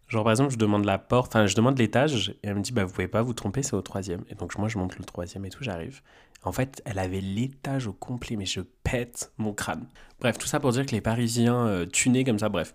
Genre, 0.07 0.23
par 0.23 0.31
exemple, 0.31 0.51
je 0.51 0.57
demande 0.57 0.85
la 0.85 0.97
porte, 0.97 1.35
enfin, 1.35 1.47
je 1.47 1.56
demande 1.56 1.77
l'étage, 1.77 2.29
et 2.44 2.47
elle 2.47 2.56
me 2.56 2.61
dit, 2.61 2.71
bah, 2.71 2.85
vous 2.85 2.94
pouvez 2.94 3.09
pas 3.09 3.21
vous 3.21 3.33
tromper, 3.33 3.61
c'est 3.61 3.75
au 3.75 3.81
troisième. 3.81 4.23
Et 4.29 4.35
donc, 4.35 4.57
moi, 4.57 4.69
je 4.69 4.77
monte 4.77 4.97
le 4.97 5.03
troisième 5.03 5.45
et 5.45 5.50
tout, 5.50 5.63
j'arrive. 5.63 6.01
En 6.45 6.51
fait, 6.51 6.81
elle 6.86 7.00
avait 7.00 7.21
l'étage 7.21 7.88
au 7.88 7.94
complet, 7.94 8.36
mais 8.36 8.45
je 8.45 8.62
pète 8.83 9.33
mon 9.38 9.53
crâne. 9.53 9.88
Bref, 10.19 10.38
tout 10.38 10.47
ça 10.47 10.59
pour 10.59 10.71
dire 10.71 10.86
que 10.86 10.92
les 10.92 11.01
Parisiens 11.01 11.68
euh, 11.68 11.86
tunaient 11.86 12.24
comme 12.24 12.39
ça, 12.39 12.50
bref. 12.50 12.74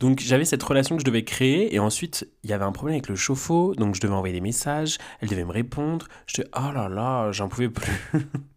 Donc, 0.00 0.20
j'avais 0.20 0.44
cette 0.44 0.62
relation 0.62 0.96
que 0.96 1.02
je 1.02 1.06
devais 1.06 1.24
créer, 1.24 1.74
et 1.74 1.78
ensuite, 1.78 2.28
il 2.42 2.50
y 2.50 2.52
avait 2.52 2.64
un 2.64 2.72
problème 2.72 2.94
avec 2.94 3.08
le 3.08 3.14
chauffe-eau, 3.14 3.74
donc 3.74 3.94
je 3.94 4.00
devais 4.00 4.14
envoyer 4.14 4.34
des 4.34 4.40
messages, 4.40 4.98
elle 5.20 5.28
devait 5.28 5.44
me 5.44 5.52
répondre. 5.52 6.08
Je 6.26 6.40
dis, 6.40 6.48
oh 6.56 6.72
là 6.72 6.88
là, 6.88 7.30
j'en 7.32 7.48
pouvais 7.48 7.68
plus. 7.68 7.92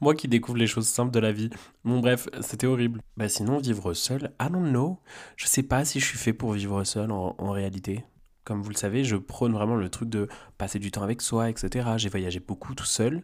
Moi 0.00 0.14
qui 0.14 0.28
découvre 0.28 0.58
les 0.58 0.66
choses 0.66 0.88
simples 0.88 1.12
de 1.12 1.18
la 1.18 1.32
vie. 1.32 1.50
Bon 1.84 2.00
bref, 2.00 2.28
c'était 2.40 2.66
horrible. 2.66 3.00
Bah 3.16 3.28
sinon, 3.28 3.58
vivre 3.58 3.94
seul, 3.94 4.32
I 4.40 4.48
don't 4.50 4.70
know. 4.70 4.98
Je 5.36 5.46
sais 5.46 5.62
pas 5.62 5.84
si 5.84 6.00
je 6.00 6.06
suis 6.06 6.18
fait 6.18 6.32
pour 6.32 6.52
vivre 6.52 6.84
seul 6.84 7.10
en, 7.10 7.50
réalité. 7.50 8.04
Comme 8.44 8.62
vous 8.62 8.70
le 8.70 8.76
savez, 8.76 9.04
je 9.04 9.16
prône 9.16 9.52
vraiment 9.52 9.76
le 9.76 9.88
truc 9.88 10.08
de 10.08 10.28
passer 10.58 10.78
du 10.78 10.90
temps 10.90 11.02
avec 11.02 11.22
soi, 11.22 11.48
etc. 11.48 11.90
J'ai 11.96 12.08
voyagé 12.08 12.40
beaucoup 12.40 12.74
tout 12.74 12.84
seul. 12.84 13.22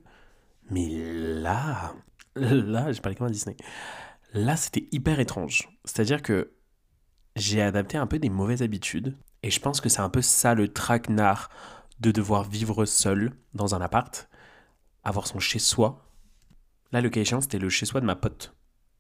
Mais 0.71 0.89
là, 0.89 1.95
là, 2.37 2.93
j'ai 2.93 3.01
parlé 3.01 3.17
comme 3.17 3.27
un 3.27 3.31
Disney. 3.31 3.57
Là, 4.33 4.57
c'était 4.57 4.89
hyper 4.93 5.19
étrange. 5.21 5.69
C'est-à-dire 5.85 6.23
que 6.23 6.53
j'ai 7.37 7.63
adapté 7.63 7.99
un 7.99 8.07
peu 8.07 8.19
des 8.19 8.31
mauvaises 8.31 8.63
habitudes. 8.63 9.17
Et 9.43 9.51
je 9.51 9.61
pense 9.61 9.81
que 9.81 9.89
c'est 9.89 10.01
un 10.01 10.11
peu 10.11 10.23
ça 10.23 10.55
le 10.55 10.69
traquenard 10.69 11.49
de 12.01 12.11
devoir 12.11 12.45
vivre 12.45 12.85
seul 12.85 13.33
dans 13.55 13.75
un 13.75 13.81
appart, 13.81 14.29
avoir 15.03 15.27
son 15.27 15.39
chez-soi, 15.39 16.11
Là, 16.93 17.01
le 17.01 17.09
cas 17.09 17.23
c'était 17.25 17.59
le 17.59 17.69
chez-soi 17.69 18.01
de 18.01 18.07
ma 18.07 18.17
pote. 18.17 18.55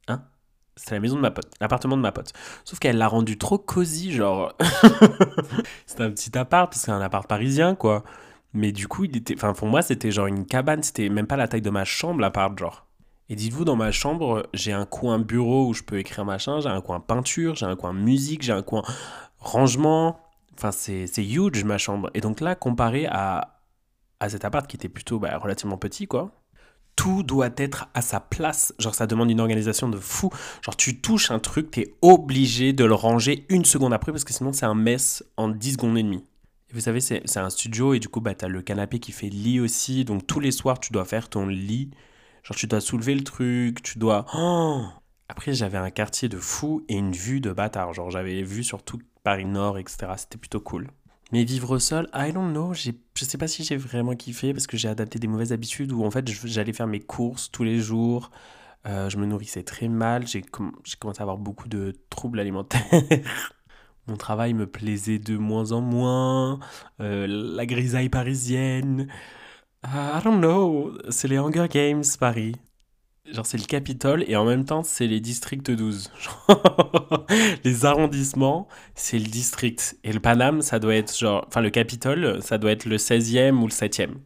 Hein 0.06 0.22
C'était 0.76 0.94
la 0.94 1.00
maison 1.00 1.16
de 1.16 1.20
ma 1.20 1.30
pote, 1.30 1.52
l'appartement 1.60 1.96
de 1.96 2.02
ma 2.02 2.12
pote. 2.12 2.32
Sauf 2.64 2.78
qu'elle 2.78 2.98
l'a 2.98 3.08
rendu 3.08 3.36
trop 3.36 3.58
cosy, 3.58 4.12
genre. 4.12 4.54
c'était 5.86 6.04
un 6.04 6.10
petit 6.10 6.36
appart, 6.38 6.72
c'est 6.72 6.92
un 6.92 7.00
appart 7.00 7.28
parisien, 7.28 7.74
quoi. 7.74 8.04
Mais 8.52 8.72
du 8.72 8.88
coup, 8.88 9.04
il 9.04 9.16
était. 9.16 9.34
Enfin, 9.34 9.52
pour 9.52 9.68
moi, 9.68 9.82
c'était 9.82 10.10
genre 10.10 10.26
une 10.26 10.44
cabane, 10.44 10.82
c'était 10.82 11.08
même 11.08 11.26
pas 11.26 11.36
la 11.36 11.48
taille 11.48 11.62
de 11.62 11.70
ma 11.70 11.84
chambre, 11.84 12.20
l'appart, 12.20 12.58
genre. 12.58 12.86
Et 13.28 13.36
dites-vous, 13.36 13.64
dans 13.64 13.76
ma 13.76 13.92
chambre, 13.92 14.48
j'ai 14.52 14.72
un 14.72 14.86
coin 14.86 15.20
bureau 15.20 15.68
où 15.68 15.72
je 15.72 15.84
peux 15.84 15.98
écrire 15.98 16.24
machin, 16.24 16.60
j'ai 16.60 16.68
un 16.68 16.80
coin 16.80 16.98
peinture, 16.98 17.54
j'ai 17.54 17.66
un 17.66 17.76
coin 17.76 17.92
musique, 17.92 18.42
j'ai 18.42 18.52
un 18.52 18.62
coin 18.62 18.82
rangement. 19.38 20.18
Enfin, 20.58 20.72
c'est 20.72 21.06
huge 21.16 21.62
ma 21.64 21.78
chambre. 21.78 22.10
Et 22.14 22.20
donc 22.20 22.40
là, 22.40 22.56
comparé 22.56 23.06
à, 23.06 23.60
à 24.18 24.28
cet 24.28 24.44
appart 24.44 24.66
qui 24.66 24.76
était 24.76 24.88
plutôt 24.88 25.20
bah, 25.20 25.38
relativement 25.38 25.78
petit, 25.78 26.08
quoi, 26.08 26.32
tout 26.96 27.22
doit 27.22 27.50
être 27.56 27.88
à 27.94 28.02
sa 28.02 28.20
place. 28.20 28.74
Genre, 28.78 28.94
ça 28.94 29.06
demande 29.06 29.30
une 29.30 29.40
organisation 29.40 29.88
de 29.88 29.96
fou. 29.96 30.30
Genre, 30.62 30.76
tu 30.76 31.00
touches 31.00 31.30
un 31.30 31.38
truc, 31.38 31.70
t'es 31.70 31.94
obligé 32.02 32.72
de 32.72 32.84
le 32.84 32.94
ranger 32.94 33.46
une 33.48 33.64
seconde 33.64 33.94
après 33.94 34.12
parce 34.12 34.24
que 34.24 34.32
sinon, 34.32 34.52
c'est 34.52 34.66
un 34.66 34.74
mess 34.74 35.24
en 35.36 35.48
10 35.48 35.72
secondes 35.72 35.96
et 35.96 36.02
demie. 36.02 36.24
Et 36.70 36.74
vous 36.74 36.80
savez, 36.80 37.00
c'est 37.00 37.36
un 37.36 37.50
studio 37.50 37.94
et 37.94 37.98
du 37.98 38.08
coup, 38.08 38.20
bah, 38.20 38.34
t'as 38.34 38.48
le 38.48 38.62
canapé 38.62 39.00
qui 39.00 39.12
fait 39.12 39.28
lit 39.28 39.60
aussi. 39.60 40.04
Donc, 40.04 40.26
tous 40.26 40.40
les 40.40 40.52
soirs, 40.52 40.78
tu 40.78 40.92
dois 40.92 41.04
faire 41.04 41.28
ton 41.28 41.46
lit. 41.46 41.90
Genre, 42.44 42.56
tu 42.56 42.66
dois 42.66 42.80
soulever 42.80 43.14
le 43.14 43.24
truc, 43.24 43.82
tu 43.82 43.98
dois. 43.98 44.24
Oh 44.34 44.84
après, 45.28 45.54
j'avais 45.54 45.78
un 45.78 45.90
quartier 45.90 46.28
de 46.28 46.38
fou 46.38 46.84
et 46.88 46.96
une 46.96 47.12
vue 47.12 47.40
de 47.40 47.52
bâtard. 47.52 47.94
Genre, 47.94 48.10
j'avais 48.10 48.42
vu 48.42 48.64
sur 48.64 48.82
tout 48.82 48.98
Paris 49.22 49.44
Nord, 49.44 49.78
etc. 49.78 50.12
C'était 50.16 50.38
plutôt 50.38 50.58
cool. 50.58 50.88
Mais 51.30 51.44
vivre 51.44 51.78
seul, 51.78 52.08
I 52.12 52.32
don't 52.32 52.50
know, 52.50 52.74
je 52.74 52.90
sais 53.14 53.38
pas 53.38 53.46
si 53.46 53.62
j'ai 53.62 53.76
vraiment 53.76 54.16
kiffé 54.16 54.52
parce 54.52 54.66
que 54.66 54.76
j'ai 54.76 54.88
adapté 54.88 55.20
des 55.20 55.28
mauvaises 55.28 55.52
habitudes 55.52 55.92
où 55.92 56.04
en 56.04 56.10
fait 56.10 56.28
j'allais 56.28 56.72
faire 56.72 56.88
mes 56.88 56.98
courses 56.98 57.52
tous 57.52 57.62
les 57.62 57.78
jours, 57.78 58.32
euh, 58.88 59.08
je 59.08 59.16
me 59.16 59.26
nourrissais 59.26 59.62
très 59.62 59.86
mal, 59.86 60.26
j'ai 60.26 60.42
commencé 60.42 61.20
à 61.20 61.22
avoir 61.22 61.38
beaucoup 61.38 61.68
de 61.68 61.94
troubles 62.10 62.40
alimentaires. 62.40 62.82
Mon 64.10 64.16
travail 64.16 64.54
me 64.54 64.66
plaisait 64.66 65.20
de 65.20 65.36
moins 65.36 65.70
en 65.70 65.80
moins, 65.80 66.58
euh, 67.00 67.28
la 67.28 67.64
grisaille 67.64 68.08
parisienne. 68.08 69.06
I 69.84 70.20
don't 70.24 70.40
know, 70.40 70.92
c'est 71.10 71.28
les 71.28 71.36
Hunger 71.36 71.68
Games 71.70 72.02
Paris. 72.18 72.56
Genre, 73.30 73.46
c'est 73.46 73.56
le 73.56 73.66
Capitole 73.66 74.24
et 74.26 74.34
en 74.34 74.44
même 74.44 74.64
temps, 74.64 74.82
c'est 74.82 75.06
les 75.06 75.20
districts 75.20 75.70
12. 75.70 76.10
les 77.64 77.84
arrondissements, 77.84 78.66
c'est 78.96 79.20
le 79.20 79.26
district. 79.26 79.96
Et 80.02 80.12
le 80.12 80.18
Paname, 80.18 80.60
ça 80.60 80.80
doit 80.80 80.96
être 80.96 81.16
genre. 81.16 81.44
Enfin, 81.46 81.60
le 81.60 81.70
Capitole, 81.70 82.42
ça 82.42 82.58
doit 82.58 82.72
être 82.72 82.86
le 82.86 82.96
16e 82.96 83.60
ou 83.60 83.68
le 83.68 83.72
7e. 83.72 84.08
Genre, 84.08 84.18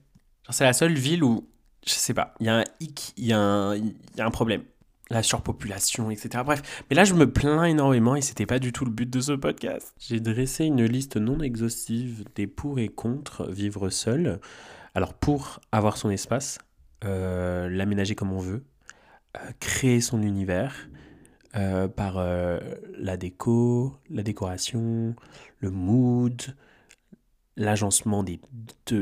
c'est 0.49 0.65
la 0.65 0.73
seule 0.73 0.95
ville 0.95 1.23
où. 1.23 1.47
Je 1.87 1.93
sais 1.93 2.15
pas, 2.15 2.33
il 2.41 2.47
y 2.47 2.49
a 2.49 2.61
un 2.61 2.65
hic, 2.81 3.13
il 3.19 3.27
y 3.27 3.35
a 3.35 3.75
un 4.17 4.31
problème. 4.31 4.63
La 5.11 5.23
surpopulation, 5.23 6.11
etc. 6.11 6.43
Bref, 6.45 6.85
mais 6.89 6.97
là 6.97 7.05
je 7.05 7.15
me 7.15 7.31
plains 7.31 7.65
énormément 7.65 8.17
et 8.17 8.23
c'était 8.23 8.47
pas 8.47 8.59
du 8.59 8.73
tout 8.73 8.85
le 8.85 8.91
but 8.91 9.09
de 9.09 9.21
ce 9.21 9.33
podcast. 9.33 9.95
J'ai 9.99 10.21
dressé 10.21 10.65
une 10.65 10.85
liste 10.85 11.17
non 11.17 11.41
exhaustive 11.41 12.25
des 12.35 12.47
pour 12.47 12.79
et 12.79 12.89
contre 12.89 13.51
vivre 13.51 13.91
seul. 13.91 14.41
Alors 14.95 15.15
pour 15.15 15.61
avoir 15.73 15.97
son 15.97 16.11
espace, 16.11 16.59
euh, 17.05 17.69
l'aménager 17.69 18.15
comme 18.15 18.33
on 18.33 18.39
veut, 18.39 18.65
euh, 19.37 19.51
créer 19.61 20.01
son 20.01 20.23
univers 20.23 20.89
euh, 21.57 21.87
par 21.89 22.25
la 22.99 23.17
déco, 23.17 23.97
la 24.11 24.23
décoration, 24.23 25.15
le 25.61 25.71
mood, 25.71 26.43
l'agencement 27.57 28.25
de, 28.25 28.39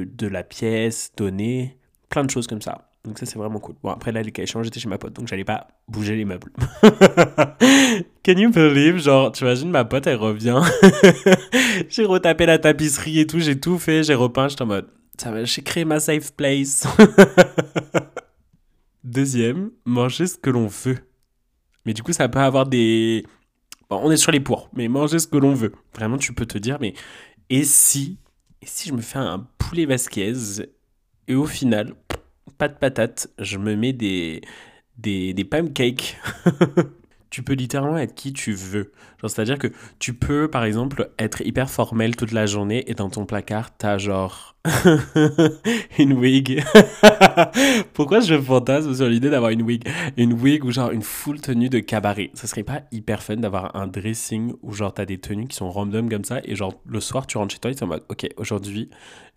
de 0.04 0.26
la 0.26 0.42
pièce 0.42 1.12
donnée, 1.16 1.78
plein 2.08 2.24
de 2.24 2.30
choses 2.30 2.46
comme 2.46 2.62
ça. 2.62 2.91
Donc 3.04 3.18
ça 3.18 3.26
c'est 3.26 3.36
vraiment 3.36 3.58
cool. 3.58 3.74
Bon 3.82 3.90
après 3.90 4.12
là 4.12 4.22
les 4.22 4.30
cas 4.30 4.44
échanges 4.44 4.64
j'étais 4.64 4.78
chez 4.78 4.88
ma 4.88 4.96
pote 4.96 5.12
donc 5.12 5.26
j'allais 5.26 5.44
pas 5.44 5.66
bouger 5.88 6.14
les 6.14 6.24
meubles. 6.24 6.52
Can 8.24 8.32
you 8.36 8.50
believe 8.50 8.98
genre 8.98 9.32
tu 9.32 9.42
imagines 9.42 9.70
ma 9.70 9.84
pote 9.84 10.06
elle 10.06 10.16
revient. 10.16 10.60
j'ai 11.88 12.04
retapé 12.04 12.46
la 12.46 12.58
tapisserie 12.58 13.18
et 13.18 13.26
tout, 13.26 13.40
j'ai 13.40 13.58
tout 13.58 13.78
fait, 13.78 14.04
j'ai 14.04 14.14
repeint, 14.14 14.46
j'étais 14.46 14.62
en 14.62 14.66
mode 14.66 14.88
ça 15.18 15.44
j'ai 15.44 15.62
créé 15.62 15.84
ma 15.84 15.98
safe 15.98 16.32
place. 16.32 16.86
Deuxième, 19.04 19.72
manger 19.84 20.28
ce 20.28 20.36
que 20.36 20.50
l'on 20.50 20.68
veut. 20.68 20.98
Mais 21.84 21.94
du 21.94 22.04
coup 22.04 22.12
ça 22.12 22.28
peut 22.28 22.38
avoir 22.38 22.66
des 22.66 23.26
on 23.90 24.12
est 24.12 24.16
sur 24.16 24.30
les 24.30 24.40
pour, 24.40 24.70
mais 24.74 24.86
manger 24.86 25.18
ce 25.18 25.26
que 25.26 25.36
l'on 25.36 25.54
veut. 25.54 25.72
Vraiment 25.92 26.18
tu 26.18 26.32
peux 26.34 26.46
te 26.46 26.56
dire 26.56 26.78
mais 26.80 26.94
et 27.50 27.64
si 27.64 28.18
et 28.60 28.66
si 28.66 28.90
je 28.90 28.94
me 28.94 29.00
fais 29.00 29.18
un 29.18 29.44
poulet 29.58 29.86
vasquez 29.86 30.32
et 31.28 31.34
au 31.34 31.46
final 31.46 31.94
pas 32.62 32.68
de 32.68 32.74
patates, 32.74 33.26
je 33.40 33.58
me 33.58 33.74
mets 33.74 33.92
des, 33.92 34.40
des, 34.96 35.34
des 35.34 35.44
pancakes. 35.44 36.16
tu 37.30 37.42
peux 37.42 37.54
littéralement 37.54 37.98
être 37.98 38.14
qui 38.14 38.32
tu 38.32 38.52
veux. 38.52 38.92
c'est-à-dire 39.20 39.58
que 39.58 39.66
tu 39.98 40.14
peux, 40.14 40.48
par 40.48 40.62
exemple, 40.62 41.10
être 41.18 41.40
hyper 41.40 41.68
formel 41.68 42.14
toute 42.14 42.30
la 42.30 42.46
journée 42.46 42.88
et 42.88 42.94
dans 42.94 43.10
ton 43.10 43.26
placard, 43.26 43.76
t'as 43.76 43.98
genre 43.98 44.54
une 45.98 46.12
wig. 46.12 46.62
Pourquoi 47.94 48.20
je 48.20 48.40
fantasme 48.40 48.94
sur 48.94 49.08
l'idée 49.08 49.28
d'avoir 49.28 49.50
une 49.50 49.62
wig? 49.62 49.82
Une 50.16 50.32
wig 50.32 50.64
ou 50.64 50.70
genre 50.70 50.92
une 50.92 51.02
full 51.02 51.40
tenue 51.40 51.68
de 51.68 51.80
cabaret. 51.80 52.30
Ça 52.34 52.46
serait 52.46 52.62
pas 52.62 52.82
hyper 52.92 53.24
fun 53.24 53.38
d'avoir 53.38 53.74
un 53.74 53.88
dressing 53.88 54.52
où 54.62 54.72
genre 54.72 54.94
t'as 54.94 55.04
des 55.04 55.18
tenues 55.18 55.48
qui 55.48 55.56
sont 55.56 55.68
random 55.68 56.08
comme 56.08 56.24
ça 56.24 56.38
et 56.44 56.54
genre 56.54 56.80
le 56.86 57.00
soir 57.00 57.26
tu 57.26 57.38
rentres 57.38 57.54
chez 57.54 57.58
toi 57.58 57.72
et 57.72 57.74
t'es 57.74 57.82
en 57.82 57.88
mode, 57.88 58.04
ok, 58.08 58.28
aujourd'hui, 58.36 58.88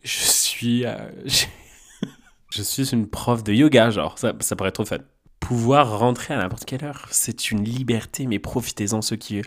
je 0.03 0.19
suis... 0.19 0.85
Euh, 0.85 0.93
je 2.55 2.63
suis 2.63 2.89
une 2.93 3.07
prof 3.07 3.43
de 3.43 3.53
yoga, 3.53 3.89
genre, 3.89 4.17
ça, 4.17 4.33
ça 4.39 4.55
pourrait 4.55 4.69
être 4.69 4.75
trop 4.75 4.85
fun. 4.85 4.99
Pouvoir 5.39 5.99
rentrer 5.99 6.33
à 6.33 6.37
n'importe 6.37 6.65
quelle 6.65 6.83
heure, 6.83 7.05
c'est 7.11 7.51
une 7.51 7.63
liberté, 7.63 8.25
mais 8.25 8.39
profitez-en 8.39 9.01
ceux 9.01 9.15
qui, 9.15 9.41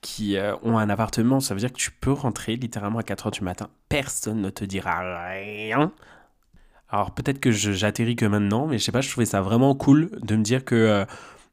qui 0.00 0.36
euh, 0.36 0.54
ont 0.62 0.78
un 0.78 0.88
appartement. 0.88 1.40
Ça 1.40 1.54
veut 1.54 1.60
dire 1.60 1.72
que 1.72 1.78
tu 1.78 1.90
peux 1.90 2.12
rentrer 2.12 2.56
littéralement 2.56 3.00
à 3.00 3.02
4h 3.02 3.32
du 3.32 3.42
matin. 3.42 3.68
Personne 3.88 4.40
ne 4.40 4.50
te 4.50 4.64
dira 4.64 5.28
rien. 5.28 5.92
Alors 6.88 7.10
peut-être 7.10 7.40
que 7.40 7.50
j'atterris 7.50 8.16
que 8.16 8.26
maintenant, 8.26 8.66
mais 8.66 8.78
je 8.78 8.84
sais 8.84 8.92
pas, 8.92 9.00
je 9.00 9.10
trouvais 9.10 9.26
ça 9.26 9.40
vraiment 9.40 9.74
cool 9.74 10.10
de 10.22 10.36
me 10.36 10.42
dire 10.42 10.64
que, 10.64 10.74
euh, 10.74 11.04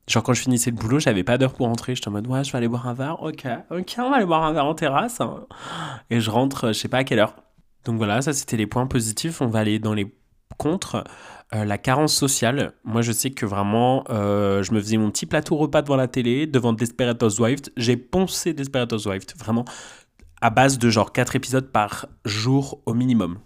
genre 0.08 0.24
quand 0.24 0.34
je 0.34 0.42
finissais 0.42 0.70
le 0.70 0.75
boulot, 0.75 1.00
j'avais 1.00 1.24
pas 1.24 1.38
d'heure 1.38 1.54
pour 1.54 1.68
rentrer. 1.68 1.96
J'étais 1.96 2.10
en 2.10 2.12
mode, 2.12 2.28
ouais, 2.28 2.44
je 2.44 2.51
vais 2.51 2.58
aller 2.58 2.68
boire 2.68 2.88
un 2.88 2.94
verre, 2.94 3.22
ok, 3.24 3.48
ok, 3.72 3.96
on 4.00 4.10
va 4.10 4.18
aller 4.18 4.25
boire 4.25 4.44
un 4.44 4.54
verre 4.54 4.66
en 4.66 4.75
terrasse. 4.75 5.22
Et 6.10 6.20
je 6.20 6.30
rentre, 6.30 6.68
je 6.68 6.74
sais 6.74 6.89
pas 6.89 7.00
à 7.00 7.04
quelle 7.04 7.20
heure. 7.20 7.36
Donc 7.86 7.98
voilà, 7.98 8.22
ça 8.22 8.34
c'était 8.34 8.58
les 8.58 8.68
points 8.68 8.88
positifs. 8.88 9.42
On 9.42 9.48
va 9.48 9.60
aller 9.60 9.80
dans 9.80 9.94
les 9.94 10.13
contre, 10.58 11.03
euh, 11.56 11.65
la 11.65 11.79
carence 11.79 12.13
sociale, 12.13 12.74
moi 12.84 13.01
je 13.01 13.12
sais 13.12 13.32
que 13.32 13.46
vraiment, 13.46 14.03
euh, 14.10 14.62
je 14.62 14.72
me 14.72 14.79
faisais 14.79 14.98
mon 14.98 15.10
petit 15.10 15.25
plateau 15.25 15.56
repas 15.56 15.82
devant 15.82 15.96
la 15.96 16.08
télé, 16.08 16.46
devant 16.46 16.74
Desperate 16.74 17.22
Housewives. 17.24 17.62
J'ai 17.75 17.98
poncé 17.98 18.53
Desperate 18.53 18.91
Housewives, 18.94 19.25
vraiment, 19.38 19.65
à 20.41 20.51
base 20.51 20.77
de 20.77 20.89
genre 20.89 21.12
4 21.12 21.36
épisodes 21.36 21.72
par 21.72 22.06
jour 22.24 22.82
au 22.86 22.94
minimum. 22.94 23.39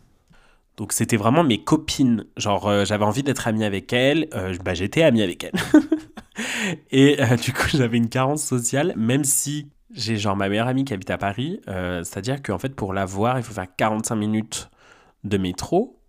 Donc 0.76 0.92
c'était 0.92 1.16
vraiment 1.16 1.44
mes 1.44 1.64
copines. 1.64 2.26
Genre 2.36 2.68
euh, 2.68 2.84
j'avais 2.84 3.06
envie 3.06 3.24
d'être 3.24 3.48
amie 3.48 3.64
avec 3.64 3.94
elles, 3.94 4.28
bah, 4.66 4.74
j'étais 4.74 5.04
amie 5.04 5.22
avec 5.22 5.46
elles. 5.46 5.60
Et 6.92 7.18
du 7.42 7.54
coup 7.54 7.68
j'avais 7.74 7.98
une 7.98 8.10
carence 8.10 8.44
sociale, 8.44 8.94
même 8.98 9.24
si 9.24 9.70
j'ai 9.92 10.18
genre 10.18 10.36
ma 10.36 10.50
meilleure 10.50 10.68
amie 10.68 10.84
qui 10.84 10.94
habite 10.94 11.12
à 11.12 11.18
Paris. 11.18 11.62
C'est-à-dire 11.68 12.42
qu'en 12.42 12.58
fait 12.58 12.76
pour 12.76 12.92
la 12.92 13.06
voir 13.06 13.38
il 13.38 13.44
faut 13.44 13.54
faire 13.54 13.68
45 13.78 14.16
minutes 14.16 14.70
de 15.24 15.38
métro 15.38 16.03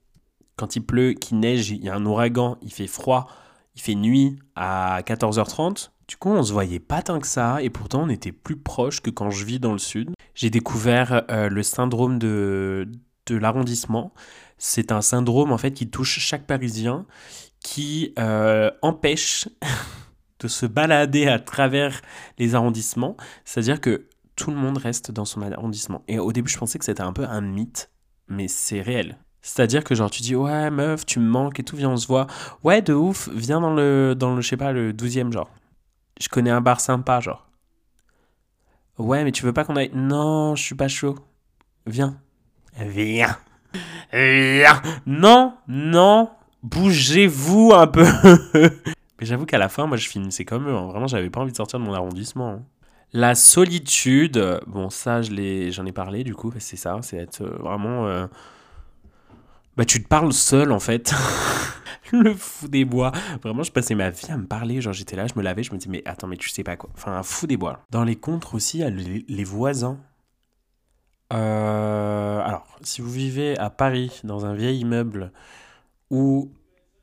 quand 0.56 0.76
il 0.76 0.82
pleut, 0.82 1.12
qu'il 1.12 1.40
neige, 1.40 1.70
il 1.70 1.84
y 1.84 1.88
a 1.88 1.94
un 1.94 2.06
ouragan, 2.06 2.58
il 2.62 2.72
fait 2.72 2.86
froid, 2.86 3.28
il 3.74 3.82
fait 3.82 3.94
nuit 3.94 4.38
à 4.54 5.00
14h30. 5.02 5.90
Du 6.06 6.16
coup, 6.16 6.30
on 6.30 6.42
se 6.42 6.52
voyait 6.52 6.80
pas 6.80 7.02
tant 7.02 7.18
que 7.18 7.26
ça, 7.26 7.62
et 7.62 7.70
pourtant 7.70 8.02
on 8.02 8.08
était 8.08 8.32
plus 8.32 8.56
proche 8.56 9.00
que 9.00 9.10
quand 9.10 9.30
je 9.30 9.44
vis 9.44 9.58
dans 9.58 9.72
le 9.72 9.78
sud. 9.78 10.10
J'ai 10.34 10.50
découvert 10.50 11.24
euh, 11.30 11.48
le 11.48 11.62
syndrome 11.62 12.18
de, 12.18 12.88
de 13.26 13.36
l'arrondissement. 13.36 14.12
C'est 14.58 14.92
un 14.92 15.00
syndrome 15.00 15.52
en 15.52 15.58
fait 15.58 15.72
qui 15.72 15.88
touche 15.88 16.18
chaque 16.18 16.46
Parisien, 16.46 17.06
qui 17.60 18.12
euh, 18.18 18.70
empêche 18.82 19.48
de 20.40 20.48
se 20.48 20.66
balader 20.66 21.26
à 21.26 21.38
travers 21.38 22.02
les 22.38 22.54
arrondissements. 22.54 23.16
C'est-à-dire 23.44 23.80
que 23.80 24.08
tout 24.36 24.50
le 24.50 24.56
monde 24.56 24.78
reste 24.78 25.10
dans 25.10 25.24
son 25.24 25.42
arrondissement. 25.42 26.02
Et 26.08 26.18
au 26.18 26.32
début, 26.32 26.50
je 26.50 26.58
pensais 26.58 26.78
que 26.78 26.84
c'était 26.84 27.02
un 27.02 27.12
peu 27.12 27.24
un 27.24 27.40
mythe, 27.40 27.90
mais 28.28 28.48
c'est 28.48 28.82
réel. 28.82 29.18
C'est-à-dire 29.44 29.84
que 29.84 29.94
genre 29.94 30.10
tu 30.10 30.22
dis 30.22 30.34
ouais 30.34 30.70
meuf 30.70 31.04
tu 31.04 31.20
me 31.20 31.28
manques 31.28 31.60
et 31.60 31.62
tout 31.62 31.76
viens 31.76 31.90
on 31.90 31.98
se 31.98 32.06
voit. 32.06 32.26
Ouais 32.62 32.80
de 32.80 32.94
ouf 32.94 33.28
viens 33.28 33.60
dans 33.60 33.74
le 33.74 34.14
dans 34.16 34.34
le 34.34 34.40
je 34.40 34.48
sais 34.48 34.56
pas 34.56 34.72
le 34.72 34.94
12e 34.94 35.30
genre. 35.32 35.50
Je 36.18 36.30
connais 36.30 36.48
un 36.48 36.62
bar 36.62 36.80
sympa 36.80 37.20
genre. 37.20 37.46
Ouais 38.96 39.22
mais 39.22 39.32
tu 39.32 39.44
veux 39.44 39.52
pas 39.52 39.64
qu'on 39.64 39.76
aille? 39.76 39.90
Non 39.92 40.56
je 40.56 40.62
suis 40.62 40.74
pas 40.74 40.88
chaud. 40.88 41.18
Viens. 41.84 42.18
Viens. 42.74 43.36
Viens. 44.14 44.80
Non 45.04 45.52
non 45.68 46.30
bougez-vous 46.62 47.72
un 47.74 47.86
peu. 47.86 48.06
Mais 49.20 49.26
j'avoue 49.26 49.44
qu'à 49.44 49.58
la 49.58 49.68
fin 49.68 49.86
moi 49.86 49.98
je 49.98 50.08
finissais 50.08 50.46
comme 50.46 50.68
eux 50.68 50.74
hein. 50.74 50.86
vraiment 50.86 51.06
j'avais 51.06 51.28
pas 51.28 51.40
envie 51.40 51.52
de 51.52 51.56
sortir 51.56 51.78
de 51.78 51.84
mon 51.84 51.92
arrondissement 51.92 52.48
hein. 52.48 52.62
La 53.12 53.34
solitude, 53.36 54.60
bon 54.66 54.88
ça 54.88 55.20
je 55.20 55.70
j'en 55.70 55.86
ai 55.86 55.92
parlé 55.92 56.24
du 56.24 56.34
coup, 56.34 56.52
c'est 56.58 56.76
ça, 56.76 56.98
c'est 57.02 57.18
être 57.18 57.42
euh, 57.42 57.58
vraiment 57.60 58.08
euh, 58.08 58.26
bah 59.76 59.84
tu 59.84 60.02
te 60.02 60.08
parles 60.08 60.32
seul 60.32 60.72
en 60.72 60.80
fait. 60.80 61.14
le 62.12 62.34
fou 62.34 62.68
des 62.68 62.84
bois. 62.84 63.12
Vraiment, 63.42 63.62
je 63.62 63.72
passais 63.72 63.94
ma 63.94 64.10
vie 64.10 64.30
à 64.30 64.36
me 64.36 64.46
parler. 64.46 64.80
Genre, 64.80 64.92
j'étais 64.92 65.16
là, 65.16 65.26
je 65.26 65.34
me 65.36 65.42
lavais, 65.42 65.62
je 65.62 65.72
me 65.72 65.78
disais, 65.78 65.90
mais 65.90 66.02
attends, 66.06 66.26
mais 66.26 66.36
tu 66.36 66.48
sais 66.48 66.64
pas 66.64 66.76
quoi. 66.76 66.90
Enfin, 66.94 67.12
un 67.12 67.22
fou 67.22 67.46
des 67.46 67.56
bois. 67.56 67.80
Dans 67.90 68.04
les 68.04 68.16
contres 68.16 68.54
aussi, 68.54 68.78
il 68.78 68.80
y 68.80 68.84
a 68.84 68.90
les, 68.90 69.44
voisins. 69.44 69.98
Euh, 71.32 72.40
alors, 72.40 72.66
si 72.82 73.00
vous 73.00 73.10
vivez 73.10 73.58
à 73.58 73.70
Paris, 73.70 74.20
dans 74.24 74.46
un 74.46 74.54
vieil 74.54 74.80
immeuble 74.80 75.32
où 76.10 76.52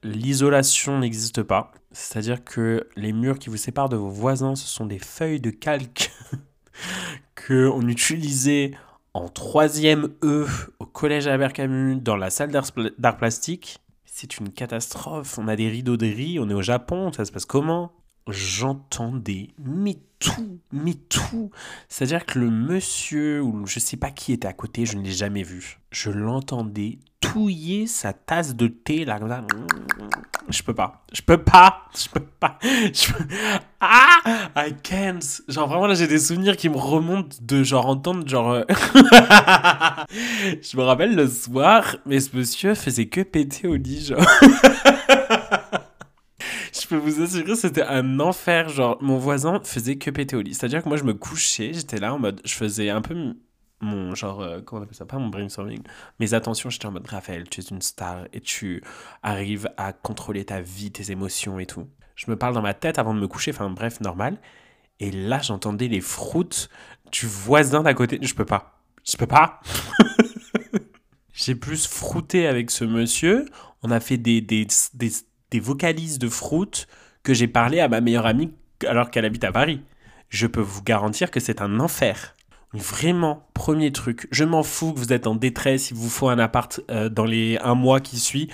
l'isolation 0.03 0.99
n'existe 0.99 1.43
pas, 1.43 1.71
c'est-à-dire 1.91 2.43
que 2.43 2.87
les 2.95 3.11
murs 3.11 3.39
qui 3.39 3.49
vous 3.49 3.57
séparent 3.57 3.89
de 3.89 3.97
vos 3.97 4.09
voisins, 4.09 4.55
ce 4.55 4.67
sont 4.67 4.85
des 4.85 4.99
feuilles 4.99 5.41
de 5.41 5.51
calque 5.51 6.11
que 7.35 7.67
on 7.67 7.87
utilisait 7.87 8.71
en 9.13 9.27
troisième 9.27 10.09
E 10.23 10.47
collège 10.93 11.27
Albert 11.27 11.53
Camus 11.53 11.97
dans 11.97 12.15
la 12.15 12.29
salle 12.29 12.51
d'art 12.51 13.17
plastique. 13.17 13.79
C'est 14.05 14.37
une 14.37 14.49
catastrophe. 14.49 15.37
On 15.37 15.47
a 15.47 15.55
des 15.55 15.69
rideaux 15.69 15.97
de 15.97 16.05
riz, 16.05 16.39
on 16.39 16.49
est 16.49 16.53
au 16.53 16.61
Japon, 16.61 17.11
ça 17.11 17.25
se 17.25 17.31
passe 17.31 17.45
comment? 17.45 17.91
J'entendais, 18.27 19.49
mais 19.57 19.97
tout, 20.19 20.59
mais 20.71 20.93
tout. 20.93 21.49
C'est-à-dire 21.89 22.25
que 22.25 22.37
le 22.37 22.51
monsieur, 22.51 23.41
ou 23.41 23.65
je 23.65 23.79
sais 23.79 23.97
pas 23.97 24.11
qui 24.11 24.31
était 24.31 24.47
à 24.47 24.53
côté, 24.53 24.85
je 24.85 24.97
ne 24.97 25.03
l'ai 25.03 25.11
jamais 25.11 25.43
vu. 25.43 25.79
Je 25.91 26.11
l'entendais 26.11 26.99
touiller 27.21 27.87
sa 27.87 28.11
tasse 28.11 28.55
de 28.55 28.67
thé 28.67 29.05
là 29.05 29.19
Je 30.49 30.63
peux 30.63 30.73
pas. 30.73 31.05
Je 31.13 31.21
peux 31.21 31.37
pas. 31.37 31.87
Je 31.95 32.09
peux 32.09 32.19
pas. 32.19 32.59
Je 32.61 33.13
peux... 33.13 33.23
Ah 33.79 34.19
I 34.57 34.73
can't. 34.83 35.21
Genre 35.47 35.67
vraiment 35.67 35.87
là 35.87 35.93
j'ai 35.93 36.07
des 36.07 36.19
souvenirs 36.19 36.57
qui 36.57 36.67
me 36.67 36.77
remontent 36.77 37.37
de 37.41 37.63
genre 37.63 37.85
entendre 37.85 38.27
genre. 38.27 38.51
Euh, 38.51 38.63
je 40.09 40.75
me 40.75 40.81
rappelle 40.81 41.15
le 41.15 41.27
soir, 41.27 41.95
mais 42.05 42.19
ce 42.19 42.35
monsieur 42.35 42.75
faisait 42.75 43.05
que 43.05 43.21
péter 43.21 43.67
au 43.67 43.75
lit 43.75 44.05
genre. 44.05 44.19
je 46.73 46.87
peux 46.87 46.97
vous 46.97 47.21
assurer, 47.21 47.55
c'était 47.55 47.83
un 47.83 48.19
enfer. 48.19 48.69
Genre, 48.69 48.97
mon 49.01 49.17
voisin 49.17 49.61
faisait 49.63 49.95
que 49.95 50.09
péter 50.09 50.35
au 50.35 50.41
lit. 50.41 50.53
C'est-à-dire 50.53 50.83
que 50.83 50.89
moi, 50.89 50.97
je 50.97 51.03
me 51.03 51.13
couchais, 51.13 51.71
j'étais 51.73 51.97
là 51.97 52.13
en 52.13 52.19
mode, 52.19 52.41
je 52.43 52.53
faisais 52.53 52.89
un 52.89 53.01
peu 53.01 53.15
mon 53.81 54.15
genre, 54.15 54.41
euh, 54.41 54.61
comment 54.61 54.81
on 54.81 54.83
appelle 54.83 54.95
ça, 54.95 55.05
pas 55.05 55.17
mon 55.17 55.29
brainstorming, 55.29 55.81
mes 56.19 56.33
attentions, 56.33 56.69
j'étais 56.69 56.85
en 56.85 56.91
mode 56.91 57.07
Raphaël, 57.07 57.49
tu 57.49 57.61
es 57.61 57.63
une 57.63 57.81
star 57.81 58.25
et 58.33 58.41
tu 58.41 58.83
arrives 59.23 59.69
à 59.77 59.93
contrôler 59.93 60.45
ta 60.45 60.61
vie, 60.61 60.91
tes 60.91 61.11
émotions 61.11 61.59
et 61.59 61.65
tout. 61.65 61.87
Je 62.15 62.29
me 62.29 62.35
parle 62.35 62.53
dans 62.53 62.61
ma 62.61 62.73
tête 62.73 62.99
avant 62.99 63.13
de 63.13 63.19
me 63.19 63.27
coucher, 63.27 63.51
enfin 63.51 63.69
bref, 63.69 63.99
normal. 64.01 64.37
Et 64.99 65.11
là, 65.11 65.39
j'entendais 65.39 65.87
les 65.87 66.01
froutes 66.01 66.69
du 67.11 67.25
voisin 67.25 67.81
d'à 67.81 67.93
côté. 67.93 68.19
Je 68.21 68.35
peux 68.35 68.45
pas. 68.45 68.79
Je 69.03 69.17
peux 69.17 69.25
pas. 69.25 69.59
J'ai 71.33 71.55
plus 71.55 71.87
frouté 71.87 72.45
avec 72.45 72.69
ce 72.69 72.85
monsieur. 72.85 73.45
On 73.81 73.89
a 73.89 73.99
fait 73.99 74.17
des, 74.17 74.41
des, 74.41 74.67
des, 74.93 75.11
des 75.49 75.59
vocalises 75.59 76.19
de 76.19 76.29
fruit 76.29 76.85
que 77.23 77.33
j'ai 77.33 77.47
parlé 77.47 77.79
à 77.79 77.87
ma 77.87 78.01
meilleure 78.01 78.27
amie 78.27 78.53
alors 78.87 79.09
qu'elle 79.09 79.25
habite 79.25 79.43
à 79.43 79.51
Paris. 79.51 79.81
Je 80.29 80.45
peux 80.47 80.61
vous 80.61 80.83
garantir 80.83 81.31
que 81.31 81.39
c'est 81.39 81.61
un 81.61 81.79
enfer. 81.79 82.35
Vraiment, 82.73 83.47
premier 83.53 83.91
truc, 83.91 84.27
je 84.31 84.45
m'en 84.45 84.63
fous 84.63 84.93
que 84.93 84.99
vous 84.99 85.11
êtes 85.11 85.27
en 85.27 85.35
détresse, 85.35 85.91
il 85.91 85.97
vous 85.97 86.09
faut 86.09 86.29
un 86.29 86.39
appart 86.39 86.79
euh, 86.89 87.09
dans 87.09 87.25
les 87.25 87.57
un 87.61 87.75
mois 87.75 87.99
qui 87.99 88.17
suit. 88.17 88.49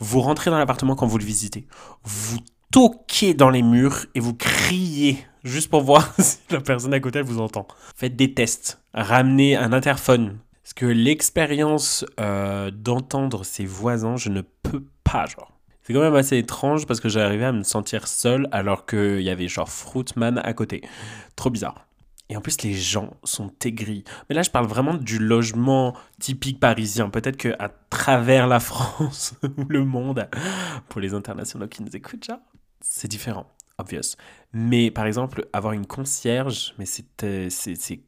Vous 0.00 0.20
rentrez 0.20 0.50
dans 0.50 0.58
l'appartement 0.58 0.96
quand 0.96 1.06
vous 1.06 1.18
le 1.18 1.24
visitez. 1.24 1.66
Vous 2.02 2.38
toquez 2.72 3.32
dans 3.32 3.50
les 3.50 3.62
murs 3.62 4.06
et 4.16 4.20
vous 4.20 4.34
criez 4.34 5.24
juste 5.44 5.70
pour 5.70 5.82
voir 5.82 6.12
si 6.18 6.38
la 6.50 6.60
personne 6.60 6.94
à 6.94 7.00
côté 7.00 7.22
vous 7.22 7.40
entend. 7.40 7.68
Faites 7.94 8.16
des 8.16 8.34
tests, 8.34 8.80
ramenez 8.92 9.56
un 9.56 9.72
interphone. 9.72 10.38
Parce 10.64 10.74
que 10.74 10.86
l'expérience 10.86 12.04
euh, 12.18 12.70
d'entendre 12.72 13.44
ses 13.44 13.66
voisins, 13.66 14.16
je 14.16 14.30
ne 14.30 14.42
peux 14.62 14.84
pas, 15.04 15.26
genre. 15.26 15.52
C'est 15.82 15.92
quand 15.92 16.00
même 16.00 16.14
assez 16.14 16.38
étrange 16.38 16.86
parce 16.86 17.00
que 17.00 17.08
j'arrivais 17.08 17.46
à 17.46 17.52
me 17.52 17.62
sentir 17.62 18.06
seul 18.06 18.48
alors 18.52 18.86
qu'il 18.86 19.22
y 19.22 19.30
avait 19.30 19.48
genre 19.48 19.68
Fruitman 19.68 20.38
à 20.38 20.52
côté. 20.52 20.82
Trop 21.34 21.50
bizarre. 21.50 21.86
Et 22.30 22.36
en 22.36 22.40
plus, 22.40 22.62
les 22.62 22.74
gens 22.74 23.16
sont 23.24 23.52
aigris. 23.64 24.04
Mais 24.28 24.36
là, 24.36 24.42
je 24.42 24.50
parle 24.50 24.66
vraiment 24.66 24.94
du 24.94 25.18
logement 25.18 25.96
typique 26.20 26.60
parisien. 26.60 27.10
Peut-être 27.10 27.36
qu'à 27.36 27.70
travers 27.90 28.46
la 28.46 28.60
France 28.60 29.34
ou 29.58 29.64
le 29.68 29.84
monde, 29.84 30.28
pour 30.88 31.00
les 31.00 31.12
internationaux 31.12 31.66
qui 31.66 31.82
nous 31.82 31.94
écoutent, 31.94 32.24
genre, 32.24 32.38
c'est 32.80 33.08
différent, 33.08 33.46
obvious. 33.78 34.16
Mais 34.52 34.92
par 34.92 35.06
exemple, 35.06 35.48
avoir 35.52 35.72
une 35.72 35.86
concierge, 35.86 36.72
mais 36.78 36.86
c'était, 36.86 37.50
c'est, 37.50 37.74
c'est 37.74 38.00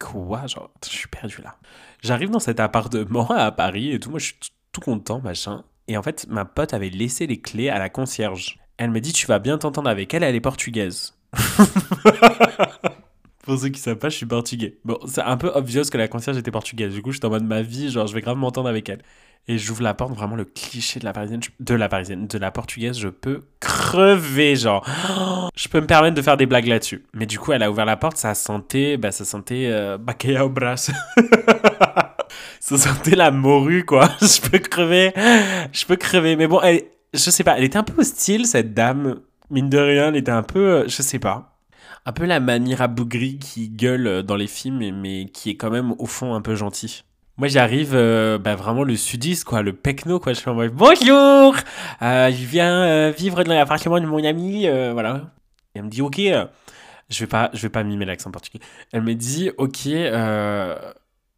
quoi, 0.00 0.48
genre, 0.48 0.72
je 0.84 0.90
suis 0.90 1.08
perdu 1.08 1.40
là. 1.42 1.56
J'arrive 2.02 2.30
dans 2.30 2.40
cet 2.40 2.58
appartement 2.58 3.30
à 3.30 3.52
Paris 3.52 3.92
et 3.92 4.00
tout, 4.00 4.10
moi 4.10 4.18
je 4.18 4.26
suis 4.26 4.36
tout 4.72 4.80
content, 4.80 5.20
machin. 5.20 5.62
Et 5.88 5.96
en 5.96 6.02
fait, 6.02 6.26
ma 6.28 6.44
pote 6.44 6.74
avait 6.74 6.90
laissé 6.90 7.28
les 7.28 7.40
clés 7.40 7.68
à 7.68 7.78
la 7.78 7.90
concierge. 7.90 8.58
Elle 8.76 8.90
me 8.90 9.00
dit, 9.00 9.12
tu 9.12 9.26
vas 9.26 9.38
bien 9.38 9.56
t'entendre 9.56 9.88
avec 9.88 10.12
elle, 10.14 10.24
elle 10.24 10.34
est 10.34 10.40
portugaise. 10.40 11.16
Pour 13.46 13.56
ceux 13.56 13.68
qui 13.68 13.78
savent 13.78 13.96
pas, 13.96 14.08
je 14.08 14.16
suis 14.16 14.26
portugais. 14.26 14.76
Bon, 14.84 14.98
c'est 15.06 15.22
un 15.22 15.36
peu 15.36 15.52
obvious 15.54 15.84
que 15.84 15.96
la 15.96 16.08
concierge 16.08 16.36
était 16.36 16.50
portugaise. 16.50 16.92
Du 16.92 17.00
coup, 17.00 17.12
je 17.12 17.18
suis 17.18 17.26
en 17.26 17.30
mode 17.30 17.44
ma 17.44 17.62
vie, 17.62 17.90
genre, 17.90 18.08
je 18.08 18.12
vais 18.12 18.20
grave 18.20 18.36
m'entendre 18.36 18.68
avec 18.68 18.88
elle. 18.88 19.02
Et 19.46 19.56
j'ouvre 19.56 19.84
la 19.84 19.94
porte, 19.94 20.12
vraiment 20.12 20.34
le 20.34 20.44
cliché 20.44 20.98
de 20.98 21.04
la 21.04 21.12
parisienne, 21.12 21.40
de 21.60 21.74
la 21.76 21.88
parisienne, 21.88 22.26
de 22.26 22.38
la 22.38 22.50
portugaise, 22.50 22.98
je 22.98 23.06
peux 23.06 23.44
crever, 23.60 24.56
genre. 24.56 24.84
je 25.56 25.68
peux 25.68 25.80
me 25.80 25.86
permettre 25.86 26.16
de 26.16 26.22
faire 26.22 26.36
des 26.36 26.46
blagues 26.46 26.66
là-dessus. 26.66 27.04
Mais 27.14 27.26
du 27.26 27.38
coup, 27.38 27.52
elle 27.52 27.62
a 27.62 27.70
ouvert 27.70 27.84
la 27.84 27.96
porte, 27.96 28.16
ça 28.16 28.34
sentait, 28.34 28.96
bah, 28.96 29.12
ça 29.12 29.24
sentait 29.24 29.68
euh, 29.70 29.96
au 30.42 30.48
bras. 30.48 30.74
ça 30.76 30.92
sentait 32.60 33.14
la 33.14 33.30
morue, 33.30 33.84
quoi. 33.84 34.10
je 34.20 34.40
peux 34.40 34.58
crever, 34.58 35.12
je 35.72 35.86
peux 35.86 35.94
crever. 35.94 36.34
Mais 36.34 36.48
bon, 36.48 36.60
je 37.14 37.30
sais 37.30 37.44
pas, 37.44 37.56
elle 37.56 37.64
était 37.64 37.78
un 37.78 37.84
peu 37.84 38.00
hostile, 38.00 38.44
cette 38.44 38.74
dame. 38.74 39.20
Mine 39.50 39.70
de 39.70 39.78
rien, 39.78 40.08
elle 40.08 40.16
était 40.16 40.32
un 40.32 40.42
peu, 40.42 40.58
euh, 40.58 40.88
je 40.88 41.02
sais 41.02 41.20
pas 41.20 41.55
un 42.06 42.12
peu 42.12 42.24
la 42.24 42.40
manière 42.40 42.80
abougrie 42.80 43.38
qui 43.38 43.68
gueule 43.68 44.22
dans 44.22 44.36
les 44.36 44.46
films, 44.46 44.78
mais 45.00 45.26
qui 45.26 45.50
est 45.50 45.56
quand 45.56 45.70
même 45.70 45.94
au 45.98 46.06
fond 46.06 46.34
un 46.34 46.40
peu 46.40 46.54
gentil. 46.54 47.02
Moi, 47.36 47.48
j'arrive 47.48 47.90
euh, 47.94 48.38
bah, 48.38 48.54
vraiment 48.54 48.82
le 48.82 48.96
sudiste, 48.96 49.44
quoi, 49.44 49.60
le 49.60 49.74
pecno, 49.74 50.18
quoi. 50.18 50.32
Je 50.32 50.38
suis 50.38 50.48
en 50.48 50.54
mode 50.54 50.72
bonjour, 50.72 51.54
euh, 52.00 52.30
je 52.30 52.44
viens 52.46 52.82
euh, 52.82 53.10
vivre 53.10 53.44
dans 53.44 53.52
l'appartement 53.52 54.00
de 54.00 54.06
mon 54.06 54.24
ami, 54.24 54.66
voilà. 54.92 55.32
Et 55.74 55.78
elle 55.80 55.84
me 55.84 55.90
dit 55.90 56.00
ok, 56.00 56.16
je 56.16 57.20
vais 57.20 57.26
pas, 57.26 57.50
je 57.52 57.60
vais 57.60 57.68
pas 57.68 57.82
mimer 57.82 58.06
l'accent 58.06 58.30
portugais. 58.30 58.60
Elle 58.92 59.02
me 59.02 59.14
dit 59.14 59.50
ok, 59.58 59.88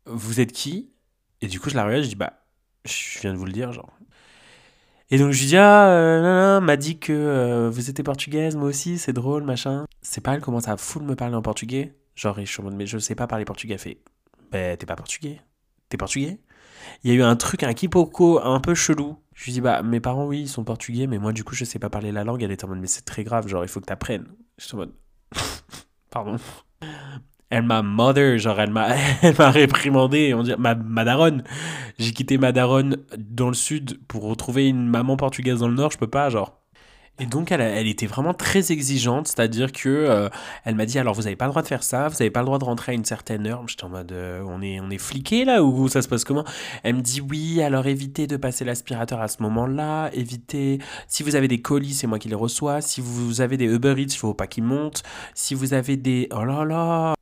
vous 0.07 0.41
êtes 0.41 0.53
qui? 0.53 0.93
Et 1.41 1.49
du 1.49 1.59
coup, 1.59 1.71
je 1.71 1.77
la 1.77 1.85
regarde, 1.85 2.05
je 2.05 2.11
dis 2.11 2.15
bah, 2.15 2.35
je 2.85 3.21
viens 3.21 3.33
de 3.33 3.39
vous 3.39 3.47
le 3.47 3.53
dire, 3.53 3.73
genre. 3.73 3.91
Et 5.11 5.19
donc 5.19 5.33
je 5.33 5.41
lui 5.41 5.47
dis 5.47 5.57
ah, 5.57 6.61
m'a 6.63 6.77
dit 6.77 6.99
que 6.99 7.69
vous 7.73 7.91
étiez 7.91 8.05
portugaise, 8.05 8.57
moi 8.57 8.69
aussi, 8.69 8.99
c'est 8.99 9.13
drôle, 9.13 9.45
machin. 9.45 9.87
C'est 10.03 10.21
pas 10.21 10.35
elle 10.35 10.41
commence 10.41 10.69
à 10.69 10.77
full 10.77 11.03
me 11.03 11.17
parler 11.17 11.35
en 11.35 11.43
portugais, 11.43 11.95
genre 12.15 12.39
je 12.39 12.45
suis 12.45 12.61
en 12.61 12.65
mode 12.65 12.75
mais 12.75 12.87
je 12.87 12.99
sais 12.99 13.15
pas 13.15 13.27
parler 13.27 13.45
portugais. 13.45 13.79
Fait, 13.79 13.99
ben 14.53 14.77
t'es 14.77 14.87
pas 14.87 14.97
portugais 14.97 15.41
t'es 15.89 15.97
portugais? 15.97 16.39
Il 17.03 17.11
y 17.11 17.15
a 17.15 17.17
eu 17.17 17.23
un 17.23 17.37
truc, 17.37 17.63
un 17.63 17.75
quiproquo 17.75 18.41
un 18.41 18.61
peu 18.61 18.75
chelou. 18.75 19.17
Je 19.35 19.45
lui 19.45 19.53
dis, 19.53 19.61
bah, 19.61 19.83
mes 19.83 20.01
parents, 20.01 20.27
oui, 20.27 20.43
ils 20.43 20.49
sont 20.49 20.65
portugais, 20.65 21.07
mais 21.07 21.19
moi, 21.19 21.33
du 21.33 21.45
coup, 21.45 21.55
je 21.55 21.65
sais 21.65 21.79
pas 21.79 21.91
parler 21.91 22.13
la 22.13 22.25
langue. 22.25 22.43
Elle 22.43 22.51
était 22.51 22.65
en 22.65 22.69
mode, 22.69 22.81
mais 22.81 22.87
c'est 22.87 23.05
très 23.05 23.25
grave, 23.25 23.47
genre, 23.49 23.65
il 23.65 23.69
faut 23.69 23.81
que 23.81 23.87
t'apprennes. 23.87 24.27
Je 24.59 24.65
suis 24.65 24.75
en 24.75 24.79
mode, 24.79 24.95
pardon. 26.11 26.37
Elle 27.51 27.63
m'a 27.63 27.83
mother, 27.83 28.39
genre, 28.39 28.61
elle 28.61 28.71
m'a, 28.71 28.95
elle 29.23 29.35
m'a 29.39 29.51
réprimandé, 29.51 30.35
on 30.35 30.43
dit, 30.43 30.55
ma. 30.59 30.77
J'ai 31.99 32.13
quitté 32.13 32.39
ma 32.39 32.53
dans 32.53 33.49
le 33.49 33.55
sud 33.55 34.01
pour 34.07 34.25
retrouver 34.25 34.69
une 34.69 34.89
maman 34.89 35.17
portugaise 35.17 35.61
dans 35.61 35.69
le 35.69 35.75
nord, 35.75 35.91
je 35.91 35.99
peux 35.99 36.07
pas, 36.07 36.31
genre. 36.31 36.59
Et 37.21 37.27
donc, 37.27 37.51
elle, 37.51 37.61
elle, 37.61 37.89
était 37.89 38.07
vraiment 38.07 38.33
très 38.33 38.71
exigeante, 38.71 39.27
c'est-à-dire 39.27 39.73
que 39.73 39.89
euh, 39.89 40.29
elle 40.65 40.77
m'a 40.77 40.87
dit 40.87 41.01
alors 41.01 41.15
vous 41.15 41.23
n'avez 41.23 41.35
pas 41.35 41.47
le 41.47 41.51
droit 41.51 41.63
de 41.63 41.67
faire 41.67 41.83
ça, 41.83 42.07
vous 42.07 42.15
n'avez 42.15 42.31
pas 42.31 42.41
le 42.41 42.47
droit 42.47 42.59
de 42.61 42.65
rentrer 42.65 42.93
à 42.93 42.95
une 42.95 43.05
certaine 43.05 43.47
heure. 43.49 43.67
J'étais 43.67 43.85
en 43.85 43.89
mode 43.89 44.13
euh, 44.13 44.45
on 44.47 44.63
est 44.63 44.79
on 44.79 44.89
est 44.89 44.99
fliqué 44.99 45.45
là 45.45 45.65
ou 45.65 45.89
ça 45.89 46.01
se 46.01 46.07
passe 46.09 46.25
comment? 46.25 46.45
Elle 46.85 46.95
me 46.95 47.01
dit 47.01 47.21
oui, 47.21 47.61
alors 47.61 47.89
évitez 47.89 48.29
de 48.29 48.37
passer 48.37 48.65
l'aspirateur 48.65 49.21
à 49.21 49.27
ce 49.27 49.43
moment-là, 49.43 50.11
évitez 50.13 50.79
si 51.09 51.25
vous 51.25 51.35
avez 51.35 51.49
des 51.49 51.61
colis, 51.61 51.95
c'est 51.95 52.07
moi 52.07 52.21
qui 52.21 52.29
les 52.29 52.37
reçois, 52.37 52.81
si 52.83 53.01
vous 53.01 53.41
avez 53.41 53.57
des 53.57 53.67
Uber 53.67 53.95
Eats, 53.99 54.13
il 54.15 54.19
faut 54.19 54.35
pas 54.35 54.47
qu'ils 54.47 54.65
montent, 54.65 55.03
si 55.35 55.55
vous 55.55 55.75
avez 55.75 55.97
des 55.97 56.29
oh 56.33 56.45
là 56.45 56.65
là. 56.65 57.18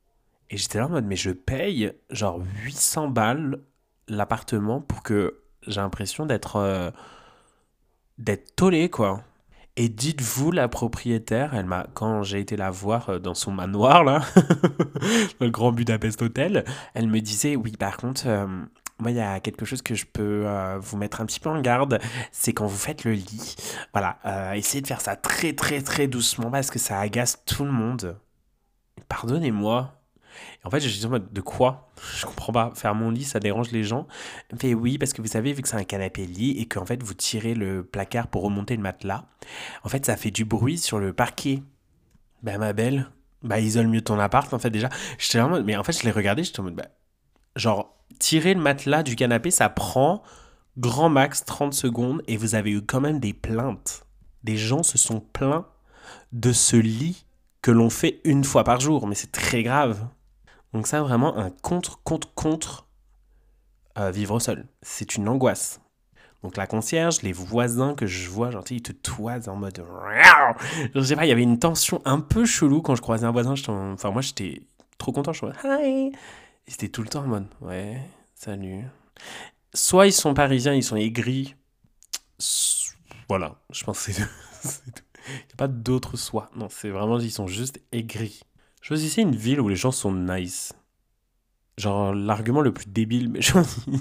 Et 0.49 0.57
j'étais 0.57 0.77
là 0.79 0.85
en 0.85 0.89
mode 0.89 1.05
mais 1.05 1.15
je 1.15 1.31
paye 1.31 1.91
genre 2.09 2.39
800 2.63 3.09
balles 3.09 3.59
l'appartement 4.07 4.81
pour 4.81 5.03
que 5.03 5.41
j'ai 5.65 5.81
l'impression 5.81 6.25
d'être 6.25 6.55
euh, 6.57 6.91
d'être 8.17 8.55
tollé 8.55 8.89
quoi. 8.89 9.23
Et 9.79 9.89
dites-vous, 9.89 10.51
la 10.51 10.67
propriétaire, 10.67 11.53
elle 11.53 11.67
m'a, 11.67 11.85
quand 11.93 12.23
j'ai 12.23 12.39
été 12.39 12.57
la 12.57 12.71
voir 12.71 13.09
euh, 13.09 13.19
dans 13.19 13.35
son 13.35 13.51
manoir, 13.51 14.03
là, 14.03 14.23
le 15.39 15.51
Grand 15.51 15.71
Budapest 15.71 16.19
Hotel, 16.23 16.65
elle 16.95 17.07
me 17.07 17.21
disait, 17.21 17.55
oui, 17.55 17.73
par 17.73 17.97
contre, 17.97 18.23
euh, 18.25 18.47
moi, 18.97 19.11
il 19.11 19.17
y 19.17 19.21
a 19.21 19.39
quelque 19.39 19.65
chose 19.65 19.83
que 19.83 19.93
je 19.93 20.07
peux 20.07 20.47
euh, 20.47 20.79
vous 20.79 20.97
mettre 20.97 21.21
un 21.21 21.27
petit 21.27 21.39
peu 21.39 21.49
en 21.49 21.61
garde, 21.61 21.99
c'est 22.31 22.53
quand 22.53 22.65
vous 22.65 22.75
faites 22.75 23.03
le 23.03 23.11
lit. 23.11 23.55
Voilà, 23.93 24.17
essayez 24.55 24.81
de 24.81 24.87
faire 24.87 25.01
ça 25.01 25.15
très, 25.15 25.53
très, 25.53 25.83
très 25.83 26.07
doucement 26.07 26.49
parce 26.49 26.71
que 26.71 26.79
ça 26.79 26.99
agace 26.99 27.43
tout 27.45 27.63
le 27.63 27.71
monde. 27.71 28.19
Pardonnez-moi, 29.09 29.93
en 30.63 30.69
fait, 30.69 30.79
je 30.79 30.87
suis 30.89 31.05
en 31.05 31.09
mode 31.09 31.31
de 31.31 31.41
quoi? 31.41 31.91
Je 32.17 32.25
comprends 32.25 32.51
pas. 32.51 32.71
Faire 32.75 32.95
mon 32.95 33.09
lit, 33.09 33.23
ça 33.23 33.39
dérange 33.39 33.71
les 33.71 33.83
gens. 33.83 34.07
Mais 34.63 34.73
oui, 34.73 34.97
parce 34.97 35.13
que 35.13 35.21
vous 35.21 35.27
savez, 35.27 35.53
vu 35.53 35.61
que 35.61 35.69
c'est 35.69 35.77
un 35.77 35.83
canapé 35.83 36.25
lit 36.25 36.57
et 36.59 36.67
qu'en 36.67 36.85
fait 36.85 37.01
vous 37.01 37.13
tirez 37.13 37.53
le 37.53 37.83
placard 37.83 38.27
pour 38.27 38.43
remonter 38.43 38.75
le 38.75 38.81
matelas, 38.81 39.25
en 39.83 39.89
fait 39.89 40.05
ça 40.05 40.17
fait 40.17 40.31
du 40.31 40.45
bruit 40.45 40.77
sur 40.77 40.99
le 40.99 41.13
parquet. 41.13 41.63
Bah 42.43 42.57
ma 42.57 42.73
belle, 42.73 43.09
bah 43.43 43.59
isole 43.59 43.87
mieux 43.87 44.01
ton 44.01 44.19
appart 44.19 44.53
en 44.53 44.59
fait 44.59 44.69
déjà. 44.69 44.89
J'étais 45.17 45.39
en 45.39 45.49
mode, 45.49 45.65
mais 45.65 45.75
en 45.75 45.83
fait 45.83 45.93
je 45.93 46.03
l'ai 46.03 46.11
regardé, 46.11 46.43
j'étais 46.43 46.59
en 46.59 46.63
mode, 46.63 46.75
bah, 46.75 46.87
genre 47.55 47.97
tirer 48.19 48.53
le 48.53 48.61
matelas 48.61 49.03
du 49.03 49.15
canapé, 49.15 49.51
ça 49.51 49.69
prend 49.69 50.21
grand 50.77 51.09
max 51.09 51.45
30 51.45 51.73
secondes 51.73 52.21
et 52.27 52.37
vous 52.37 52.55
avez 52.55 52.71
eu 52.71 52.81
quand 52.81 53.01
même 53.01 53.19
des 53.19 53.33
plaintes. 53.33 54.05
Des 54.43 54.57
gens 54.57 54.83
se 54.83 54.97
sont 54.97 55.19
plaints 55.19 55.65
de 56.31 56.51
ce 56.51 56.75
lit 56.75 57.25
que 57.61 57.71
l'on 57.71 57.89
fait 57.89 58.21
une 58.23 58.43
fois 58.43 58.63
par 58.63 58.79
jour, 58.79 59.07
mais 59.07 59.15
c'est 59.15 59.31
très 59.31 59.63
grave. 59.63 60.07
Donc 60.73 60.87
ça, 60.87 61.01
vraiment, 61.01 61.37
un 61.37 61.49
contre, 61.49 62.01
contre, 62.03 62.33
contre 62.33 62.87
euh, 63.97 64.11
vivre 64.11 64.39
seul. 64.39 64.67
C'est 64.81 65.15
une 65.15 65.27
angoisse. 65.27 65.81
Donc 66.43 66.55
la 66.55 66.67
concierge, 66.67 67.21
les 67.23 67.33
voisins 67.33 67.95
que 67.95 68.05
je 68.05 68.29
vois, 68.29 68.51
genre, 68.51 68.63
ils 68.69 68.81
te 68.81 68.91
toisent 68.91 69.49
en 69.49 69.55
mode... 69.55 69.83
Je 70.93 71.01
sais 71.01 71.15
pas, 71.15 71.25
il 71.25 71.29
y 71.29 71.31
avait 71.31 71.43
une 71.43 71.59
tension 71.59 72.01
un 72.05 72.19
peu 72.19 72.45
chelou 72.45 72.81
quand 72.81 72.95
je 72.95 73.01
croisais 73.01 73.25
un 73.25 73.31
voisin. 73.31 73.55
Enfin, 73.67 74.11
moi, 74.11 74.21
j'étais 74.21 74.61
trop 74.97 75.11
content. 75.11 75.33
Je 75.33 75.39
suis 75.39 75.47
hi 75.65 76.11
Et 76.67 76.71
c'était 76.71 76.89
tout 76.89 77.01
le 77.01 77.09
temps 77.09 77.23
en 77.23 77.27
mode, 77.27 77.47
ouais, 77.61 77.99
salut. 78.35 78.83
Soit 79.73 80.07
ils 80.07 80.13
sont 80.13 80.33
parisiens, 80.33 80.73
ils 80.73 80.83
sont 80.83 80.95
aigris. 80.95 81.55
Voilà, 83.27 83.55
je 83.71 83.83
pense 83.83 84.05
que 84.05 84.11
c'est 84.11 84.21
tout. 84.21 85.01
Il 85.27 85.33
n'y 85.33 85.53
a 85.53 85.57
pas 85.57 85.67
d'autre 85.67 86.15
soit. 86.15 86.49
Non, 86.55 86.67
c'est 86.69 86.89
vraiment, 86.89 87.19
ils 87.19 87.31
sont 87.31 87.47
juste 87.47 87.81
aigris. 87.91 88.43
Choisissez 88.81 89.21
une 89.21 89.35
ville 89.35 89.59
où 89.59 89.67
les 89.67 89.75
gens 89.75 89.91
sont 89.91 90.13
nice. 90.13 90.73
Genre, 91.77 92.13
l'argument 92.13 92.61
le 92.61 92.73
plus 92.73 92.87
débile, 92.87 93.29
mais 93.29 93.39
Vous 93.53 93.99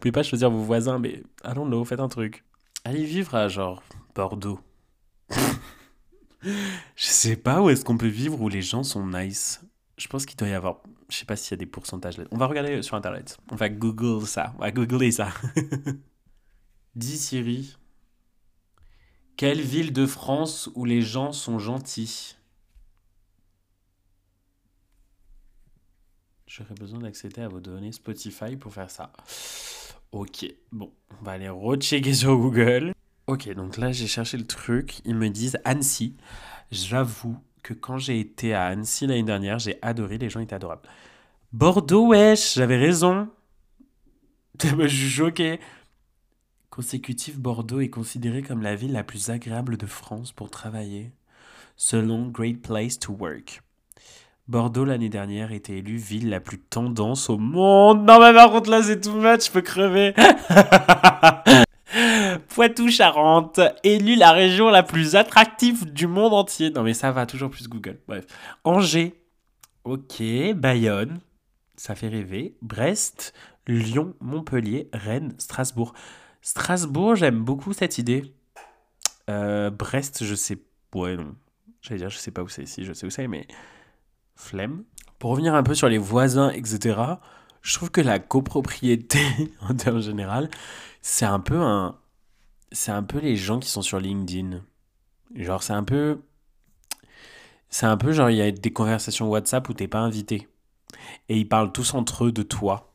pouvez 0.00 0.12
pas 0.12 0.22
choisir 0.22 0.50
vos 0.50 0.62
voisins, 0.62 0.98
mais 0.98 1.22
know, 1.44 1.84
faites 1.84 2.00
un 2.00 2.08
truc. 2.08 2.44
Allez 2.84 3.04
vivre 3.04 3.34
à 3.34 3.48
genre 3.48 3.82
Bordeaux. 4.14 4.60
je 6.42 6.48
sais 6.96 7.36
pas 7.36 7.62
où 7.62 7.70
est-ce 7.70 7.84
qu'on 7.84 7.96
peut 7.96 8.06
vivre 8.06 8.40
où 8.40 8.48
les 8.48 8.60
gens 8.60 8.82
sont 8.82 9.06
nice. 9.06 9.64
Je 9.96 10.06
pense 10.08 10.26
qu'il 10.26 10.36
doit 10.36 10.48
y 10.48 10.52
avoir. 10.52 10.82
Je 11.08 11.16
sais 11.16 11.24
pas 11.24 11.36
s'il 11.36 11.52
y 11.52 11.54
a 11.54 11.58
des 11.58 11.66
pourcentages. 11.66 12.16
On 12.30 12.36
va 12.36 12.46
regarder 12.46 12.82
sur 12.82 12.96
internet. 12.96 13.38
On 13.50 13.56
va 13.56 13.68
Google 13.68 14.26
ça. 14.26 14.52
On 14.58 14.62
va 14.62 14.70
googler 14.70 15.12
ça. 15.12 15.28
Dis 16.94 17.16
Siri. 17.16 17.76
Quelle 19.36 19.60
ville 19.60 19.92
de 19.92 20.06
France 20.06 20.70
où 20.74 20.84
les 20.84 21.00
gens 21.00 21.32
sont 21.32 21.58
gentils? 21.58 22.36
J'aurais 26.56 26.74
besoin 26.74 27.00
d'accéder 27.00 27.40
à 27.40 27.48
vos 27.48 27.58
données 27.58 27.90
Spotify 27.90 28.54
pour 28.54 28.72
faire 28.72 28.88
ça. 28.88 29.10
Ok, 30.12 30.46
bon, 30.70 30.92
on 31.20 31.24
va 31.24 31.32
aller 31.32 31.48
rechecker 31.48 32.14
sur 32.14 32.36
Google. 32.36 32.92
Ok, 33.26 33.52
donc 33.54 33.76
là 33.76 33.90
j'ai 33.90 34.06
cherché 34.06 34.36
le 34.36 34.46
truc. 34.46 35.00
Ils 35.04 35.16
me 35.16 35.30
disent 35.30 35.58
Annecy. 35.64 36.14
J'avoue 36.70 37.36
que 37.64 37.74
quand 37.74 37.98
j'ai 37.98 38.20
été 38.20 38.54
à 38.54 38.66
Annecy 38.66 39.08
l'année 39.08 39.24
dernière, 39.24 39.58
j'ai 39.58 39.80
adoré. 39.82 40.16
Les 40.16 40.30
gens 40.30 40.38
étaient 40.38 40.54
adorables. 40.54 40.88
Bordeaux, 41.52 42.10
wesh, 42.10 42.54
j'avais 42.54 42.78
raison. 42.78 43.28
Je 44.62 44.86
suis 44.86 45.10
choqué. 45.10 45.58
Consécutif, 46.70 47.36
Bordeaux 47.36 47.80
est 47.80 47.90
considéré 47.90 48.42
comme 48.42 48.62
la 48.62 48.76
ville 48.76 48.92
la 48.92 49.02
plus 49.02 49.28
agréable 49.28 49.76
de 49.76 49.86
France 49.86 50.30
pour 50.30 50.50
travailler, 50.50 51.10
selon 51.74 52.28
Great 52.28 52.62
Place 52.62 53.00
to 53.00 53.12
Work. 53.12 53.60
Bordeaux 54.46 54.84
l'année 54.84 55.08
dernière 55.08 55.52
était 55.52 55.78
élue 55.78 55.96
ville 55.96 56.28
la 56.28 56.40
plus 56.40 56.58
tendance 56.58 57.30
au 57.30 57.38
monde. 57.38 58.04
Non 58.06 58.20
mais 58.20 58.34
par 58.34 58.50
contre 58.50 58.70
là 58.70 58.82
c'est 58.82 59.00
tout 59.00 59.12
much, 59.12 59.46
je 59.46 59.50
peux 59.50 59.62
crever. 59.62 60.12
Poitou-Charentes, 62.48 63.60
élue 63.84 64.16
la 64.16 64.32
région 64.32 64.68
la 64.68 64.82
plus 64.82 65.16
attractive 65.16 65.90
du 65.92 66.06
monde 66.06 66.34
entier. 66.34 66.70
Non 66.70 66.82
mais 66.82 66.92
ça 66.92 67.10
va 67.10 67.24
toujours 67.24 67.48
plus 67.50 67.68
Google. 67.68 67.98
Bref. 68.06 68.26
Angers. 68.64 69.14
Ok. 69.84 70.22
Bayonne. 70.54 71.20
Ça 71.76 71.94
fait 71.94 72.08
rêver. 72.08 72.56
Brest. 72.60 73.32
Lyon. 73.66 74.14
Montpellier. 74.20 74.88
Rennes. 74.92 75.34
Strasbourg. 75.38 75.94
Strasbourg, 76.42 77.16
j'aime 77.16 77.42
beaucoup 77.42 77.72
cette 77.72 77.96
idée. 77.96 78.34
Euh, 79.30 79.70
Brest, 79.70 80.24
je 80.24 80.34
sais. 80.34 80.58
Ouais, 80.94 81.16
non. 81.16 81.34
J'allais 81.80 82.00
dire, 82.00 82.10
je 82.10 82.18
sais 82.18 82.30
pas 82.30 82.42
où 82.42 82.48
c'est 82.48 82.62
ici, 82.62 82.84
je 82.84 82.92
sais 82.92 83.06
où 83.06 83.10
c'est, 83.10 83.26
mais. 83.28 83.46
Flemme. 84.34 84.84
Pour 85.18 85.30
revenir 85.30 85.54
un 85.54 85.62
peu 85.62 85.74
sur 85.74 85.88
les 85.88 85.98
voisins, 85.98 86.50
etc., 86.50 87.00
je 87.62 87.74
trouve 87.74 87.90
que 87.90 88.00
la 88.00 88.18
copropriété, 88.18 89.20
en 89.60 89.74
termes 89.74 90.00
général, 90.00 90.50
c'est 91.02 91.24
un 91.24 91.40
peu 91.40 91.60
un. 91.60 91.96
C'est 92.72 92.92
un 92.92 93.02
peu 93.02 93.18
les 93.18 93.36
gens 93.36 93.60
qui 93.60 93.70
sont 93.70 93.82
sur 93.82 94.00
LinkedIn. 94.00 94.60
Genre, 95.34 95.62
c'est 95.62 95.72
un 95.72 95.84
peu. 95.84 96.20
C'est 97.70 97.86
un 97.86 97.96
peu 97.96 98.12
genre, 98.12 98.30
il 98.30 98.36
y 98.36 98.42
a 98.42 98.50
des 98.50 98.72
conversations 98.72 99.28
WhatsApp 99.28 99.68
où 99.68 99.74
t'es 99.74 99.88
pas 99.88 100.00
invité. 100.00 100.48
Et 101.28 101.38
ils 101.38 101.48
parlent 101.48 101.72
tous 101.72 101.94
entre 101.94 102.26
eux 102.26 102.32
de 102.32 102.42
toi. 102.42 102.92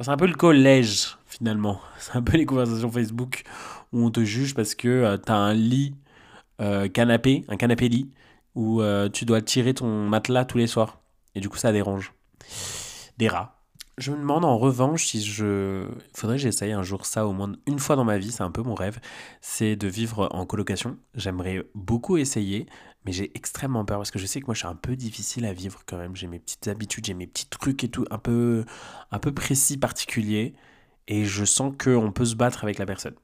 C'est 0.00 0.10
un 0.10 0.16
peu 0.16 0.26
le 0.26 0.34
collège, 0.34 1.16
finalement. 1.26 1.80
C'est 1.98 2.16
un 2.16 2.22
peu 2.22 2.36
les 2.36 2.46
conversations 2.46 2.90
Facebook 2.90 3.44
où 3.92 4.04
on 4.04 4.10
te 4.10 4.24
juge 4.24 4.54
parce 4.54 4.74
que 4.74 4.88
euh, 4.88 5.16
t'as 5.16 5.34
un 5.34 5.54
lit 5.54 5.94
euh, 6.60 6.88
canapé, 6.88 7.44
un 7.48 7.56
canapé 7.56 7.88
lit, 7.88 8.10
où 8.54 8.82
euh, 8.82 9.08
tu 9.08 9.24
dois 9.24 9.40
tirer 9.40 9.74
ton 9.74 10.08
matelas 10.08 10.44
tous 10.44 10.58
les 10.58 10.66
soirs. 10.66 11.00
Et 11.34 11.40
du 11.40 11.48
coup, 11.48 11.58
ça 11.58 11.72
dérange. 11.72 12.12
Des 13.18 13.28
rats. 13.28 13.56
Je 13.98 14.12
me 14.12 14.16
demande 14.16 14.46
en 14.46 14.56
revanche 14.56 15.06
si 15.06 15.22
je. 15.22 15.86
Il 15.86 16.18
faudrait 16.18 16.36
que 16.36 16.42
j'essaye 16.42 16.72
un 16.72 16.82
jour 16.82 17.04
ça 17.04 17.26
au 17.26 17.32
moins 17.32 17.52
une 17.66 17.78
fois 17.78 17.96
dans 17.96 18.04
ma 18.04 18.16
vie, 18.16 18.32
c'est 18.32 18.42
un 18.42 18.50
peu 18.50 18.62
mon 18.62 18.74
rêve. 18.74 18.98
C'est 19.42 19.76
de 19.76 19.88
vivre 19.88 20.28
en 20.32 20.46
colocation. 20.46 20.96
J'aimerais 21.14 21.66
beaucoup 21.74 22.16
essayer, 22.16 22.66
mais 23.04 23.12
j'ai 23.12 23.30
extrêmement 23.36 23.84
peur 23.84 23.98
parce 23.98 24.10
que 24.10 24.18
je 24.18 24.24
sais 24.24 24.40
que 24.40 24.46
moi 24.46 24.54
je 24.54 24.60
suis 24.60 24.68
un 24.68 24.74
peu 24.74 24.96
difficile 24.96 25.44
à 25.44 25.52
vivre 25.52 25.82
quand 25.84 25.98
même. 25.98 26.16
J'ai 26.16 26.28
mes 26.28 26.38
petites 26.38 26.66
habitudes, 26.68 27.04
j'ai 27.04 27.14
mes 27.14 27.26
petits 27.26 27.48
trucs 27.48 27.84
et 27.84 27.88
tout, 27.88 28.06
un 28.10 28.16
peu, 28.16 28.64
un 29.10 29.18
peu 29.18 29.32
précis, 29.32 29.76
particuliers. 29.76 30.54
Et 31.06 31.24
je 31.26 31.44
sens 31.44 31.74
qu'on 31.76 32.12
peut 32.12 32.24
se 32.24 32.36
battre 32.36 32.64
avec 32.64 32.78
la 32.78 32.86
personne. 32.86 33.16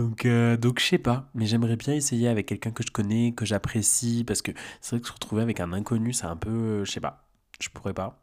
Donc, 0.00 0.24
euh, 0.24 0.56
donc 0.56 0.80
je 0.80 0.86
sais 0.86 0.98
pas, 0.98 1.28
mais 1.34 1.44
j'aimerais 1.44 1.76
bien 1.76 1.92
essayer 1.92 2.28
avec 2.28 2.46
quelqu'un 2.46 2.70
que 2.70 2.82
je 2.82 2.90
connais, 2.90 3.32
que 3.32 3.44
j'apprécie, 3.44 4.24
parce 4.26 4.40
que 4.40 4.50
c'est 4.80 4.96
vrai 4.96 5.00
que 5.00 5.08
se 5.08 5.12
retrouver 5.12 5.42
avec 5.42 5.60
un 5.60 5.74
inconnu, 5.74 6.14
c'est 6.14 6.24
un 6.24 6.36
peu, 6.36 6.84
je 6.86 6.90
sais 6.90 7.00
pas, 7.00 7.28
je 7.60 7.68
pourrais 7.68 7.92
pas. 7.92 8.18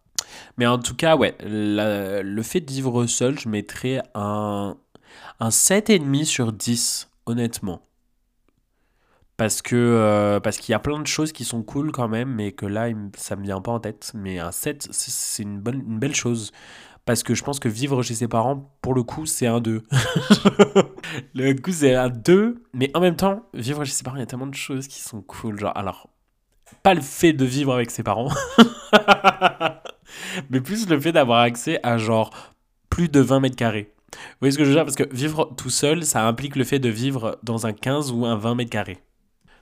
Mais 0.57 0.65
en 0.65 0.79
tout 0.79 0.95
cas, 0.95 1.15
ouais, 1.15 1.35
le 1.41 2.41
fait 2.41 2.61
de 2.61 2.71
vivre 2.71 3.05
seul, 3.05 3.39
je 3.39 3.47
mettrais 3.47 4.01
un, 4.15 4.75
un 5.39 5.49
7,5 5.49 6.25
sur 6.25 6.51
10, 6.51 7.09
honnêtement. 7.27 7.83
Parce 9.37 9.61
que 9.61 9.75
euh, 9.75 10.39
parce 10.39 10.57
qu'il 10.57 10.71
y 10.71 10.75
a 10.75 10.79
plein 10.79 10.99
de 10.99 11.05
choses 11.05 11.31
qui 11.31 11.45
sont 11.45 11.61
cool 11.61 11.91
quand 11.91 12.07
même, 12.07 12.33
mais 12.33 12.53
que 12.53 12.65
là, 12.65 12.87
ça 13.15 13.35
me 13.35 13.43
vient 13.43 13.61
pas 13.61 13.71
en 13.71 13.79
tête. 13.79 14.11
Mais 14.15 14.39
un 14.39 14.51
7, 14.51 14.87
c'est 14.91 15.43
une, 15.43 15.61
une 15.63 15.99
belle 15.99 16.15
chose. 16.15 16.51
Parce 17.07 17.23
que 17.23 17.33
je 17.33 17.41
pense 17.41 17.61
que 17.61 17.69
vivre 17.69 18.03
chez 18.03 18.15
ses 18.15 18.27
parents, 18.27 18.69
pour 18.81 18.93
le 18.93 19.01
coup, 19.01 19.25
c'est 19.25 19.47
un 19.47 19.61
2. 19.61 19.81
le 21.33 21.53
coup, 21.53 21.71
c'est 21.71 21.95
un 21.95 22.09
2. 22.09 22.61
Mais 22.73 22.91
en 22.93 22.99
même 22.99 23.15
temps, 23.15 23.43
vivre 23.53 23.85
chez 23.85 23.93
ses 23.93 24.03
parents, 24.03 24.17
il 24.17 24.19
y 24.19 24.23
a 24.23 24.25
tellement 24.25 24.45
de 24.45 24.53
choses 24.53 24.89
qui 24.89 24.99
sont 24.99 25.21
cool. 25.21 25.57
Genre, 25.57 25.71
alors, 25.73 26.09
pas 26.83 26.93
le 26.93 26.99
fait 26.99 27.31
de 27.31 27.45
vivre 27.45 27.73
avec 27.73 27.91
ses 27.91 28.03
parents. 28.03 28.29
mais 30.49 30.59
plus 30.59 30.89
le 30.89 30.99
fait 30.99 31.13
d'avoir 31.13 31.39
accès 31.39 31.79
à 31.81 31.97
genre 31.97 32.31
plus 32.89 33.07
de 33.07 33.21
20 33.21 33.39
mètres 33.39 33.55
carrés. 33.55 33.93
Vous 34.11 34.19
voyez 34.41 34.51
ce 34.51 34.57
que 34.57 34.65
je 34.65 34.69
veux 34.71 34.75
dire? 34.75 34.83
Parce 34.83 34.97
que 34.97 35.07
vivre 35.15 35.53
tout 35.55 35.69
seul, 35.69 36.03
ça 36.03 36.27
implique 36.27 36.57
le 36.57 36.65
fait 36.65 36.79
de 36.79 36.89
vivre 36.89 37.39
dans 37.41 37.65
un 37.67 37.71
15 37.71 38.11
ou 38.11 38.25
un 38.25 38.35
20 38.35 38.55
mètres 38.55 38.71
carrés. 38.71 39.01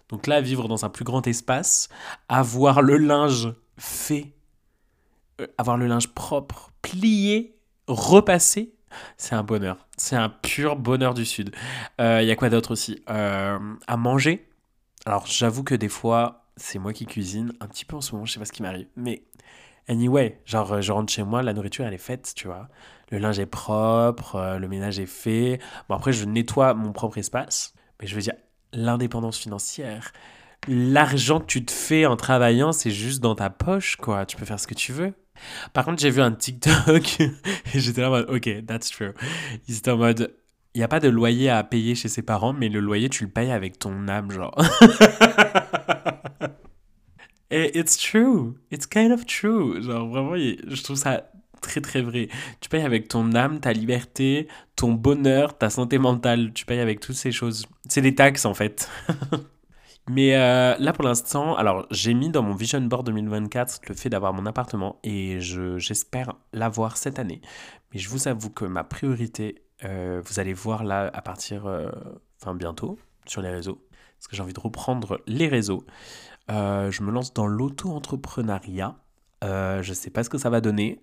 Donc 0.10 0.26
là, 0.26 0.42
vivre 0.42 0.68
dans 0.68 0.84
un 0.84 0.90
plus 0.90 1.06
grand 1.06 1.28
espace, 1.28 1.90
avoir 2.28 2.82
le 2.82 2.98
linge 2.98 3.54
fait, 3.78 4.35
avoir 5.58 5.78
le 5.78 5.88
linge 5.88 6.10
propre, 6.10 6.72
plié, 6.82 7.58
repassé, 7.88 8.74
c'est 9.18 9.36
un 9.36 9.44
bonheur. 9.44 9.88
C'est 9.98 10.16
un 10.16 10.30
pur 10.30 10.76
bonheur 10.76 11.14
du 11.14 11.26
Sud. 11.26 11.52
Il 12.00 12.06
euh, 12.06 12.22
y 12.22 12.32
a 12.32 12.36
quoi 12.36 12.50
d'autre 12.50 12.72
aussi? 12.72 13.04
Euh, 13.10 13.60
À 13.88 13.98
manger. 13.98 14.48
Alors 15.06 15.26
j'avoue 15.28 15.64
que 15.64 15.76
des 15.76 15.90
fois, 15.90 16.46
c'est 16.58 16.80
moi 16.80 16.94
qui 16.94 17.06
cuisine. 17.06 17.54
Un 17.60 17.68
petit 17.68 17.86
peu 17.86 17.96
en 17.96 18.02
ce 18.02 18.14
moment, 18.14 18.26
je 18.26 18.34
sais 18.34 18.40
pas 18.40 18.46
ce 18.46 18.54
qui 18.54 18.62
m'arrive. 18.62 18.88
Mais 18.96 19.24
Anyway, 19.88 20.42
genre, 20.46 20.82
je 20.82 20.92
rentre 20.92 21.14
chez 21.14 21.24
moi, 21.24 21.44
la 21.44 21.54
nourriture, 21.54 21.86
elle 21.86 21.94
est 21.94 22.00
faite, 22.00 22.34
tu 22.36 22.48
vois. 22.48 22.70
Le 23.12 23.20
linge 23.20 23.38
est 23.38 23.46
propre, 23.46 24.36
euh, 24.36 24.58
le 24.58 24.68
ménage 24.68 25.00
est 25.00 25.06
fait. 25.06 25.60
Bon, 25.88 25.96
après, 25.96 26.12
je 26.12 26.26
nettoie 26.26 26.74
mon 26.74 26.92
propre 26.92 27.20
espace. 27.20 27.74
Mais 28.02 28.08
je 28.08 28.16
veux 28.16 28.22
dire, 28.22 28.34
l'indépendance 28.74 29.38
financière, 29.38 30.12
l'argent 30.68 31.40
que 31.40 31.46
tu 31.46 31.64
te 31.64 31.72
fais 31.72 32.08
en 32.08 32.16
travaillant, 32.16 32.72
c'est 32.72 32.90
juste 32.90 33.22
dans 33.22 33.36
ta 33.36 33.52
poche, 33.52 33.96
quoi. 33.98 34.26
Tu 34.26 34.38
peux 34.38 34.46
faire 34.46 34.60
ce 34.60 34.66
que 34.66 34.74
tu 34.74 34.92
veux. 34.92 35.14
Par 35.74 35.86
contre, 35.86 36.02
j'ai 36.02 36.10
vu 36.10 36.22
un 36.22 36.32
TikTok 36.32 37.20
et 37.74 37.80
j'étais 37.80 38.02
là 38.02 38.08
en 38.10 38.12
mode, 38.12 38.30
ok, 38.30 38.66
that's 38.66 38.90
true. 38.90 39.14
Ils 39.68 39.78
étaient 39.78 39.92
en 39.92 39.98
mode, 39.98 40.36
il 40.74 40.80
n'y 40.80 40.84
a 40.84 40.88
pas 40.88 41.00
de 41.00 41.10
loyer 41.10 41.50
à 41.50 41.64
payer 41.64 41.96
chez 41.96 42.10
ses 42.10 42.22
parents, 42.22 42.54
mais 42.54 42.70
le 42.70 42.80
loyer, 42.80 43.10
tu 43.10 43.24
le 43.24 43.30
payes 43.30 43.52
avec 43.52 43.80
ton 43.80 44.08
âme, 44.08 44.32
genre. 44.32 44.56
Et 47.52 47.78
it's 47.78 47.98
true. 47.98 48.56
It's 48.72 48.88
kind 48.88 49.12
of 49.12 49.26
true. 49.26 49.82
Genre, 49.82 50.08
vraiment, 50.10 50.36
je 50.36 50.84
trouve 50.84 50.98
ça 50.98 51.30
très 51.62 51.82
très 51.82 52.02
vrai. 52.02 52.28
Tu 52.60 52.70
payes 52.70 52.84
avec 52.84 53.08
ton 53.08 53.34
âme, 53.34 53.60
ta 53.60 53.74
liberté, 53.74 54.48
ton 54.76 54.94
bonheur, 54.94 55.58
ta 55.58 55.70
santé 55.70 55.98
mentale. 55.98 56.52
Tu 56.54 56.66
payes 56.66 56.80
avec 56.80 57.00
toutes 57.00 57.16
ces 57.16 57.32
choses. 57.32 57.66
C'est 57.88 58.02
des 58.02 58.16
taxes 58.16 58.46
en 58.46 58.54
fait. 58.54 58.90
Mais 60.08 60.36
euh, 60.36 60.76
là 60.78 60.94
pour 60.94 61.04
l'instant, 61.04 61.56
alors 61.56 61.88
j'ai 61.90 62.14
mis 62.14 62.30
dans 62.30 62.44
mon 62.44 62.54
Vision 62.54 62.82
Board 62.82 63.08
2024 63.08 63.82
le 63.90 63.96
fait 63.96 64.10
d'avoir 64.10 64.34
mon 64.34 64.46
appartement 64.46 65.00
et 65.04 65.40
j'espère 65.40 66.34
l'avoir 66.54 66.98
cette 66.98 67.18
année. 67.18 67.42
Mais 67.92 68.00
je 68.00 68.10
vous 68.10 68.28
avoue 68.28 68.52
que 68.52 68.66
ma 68.66 68.84
priorité, 68.84 69.64
euh, 69.84 70.22
vous 70.24 70.40
allez 70.40 70.54
voir 70.54 70.84
là 70.84 71.10
à 71.12 71.22
partir, 71.22 71.66
euh, 71.66 71.90
enfin 72.40 72.54
bientôt, 72.54 73.00
sur 73.26 73.42
les 73.42 73.50
réseaux, 73.50 73.84
parce 74.20 74.28
que 74.28 74.36
j'ai 74.36 74.44
envie 74.44 74.54
de 74.54 74.60
reprendre 74.60 75.22
les 75.26 75.48
réseaux. 75.48 75.84
Je 76.50 77.04
me 77.04 77.12
lance 77.12 77.34
dans 77.34 77.48
l'auto-entrepreneuriat. 77.48 78.96
Je 79.42 79.90
ne 79.90 79.94
sais 79.96 80.12
pas 80.12 80.24
ce 80.24 80.30
que 80.30 80.38
ça 80.38 80.52
va 80.52 80.62
donner. 80.62 81.02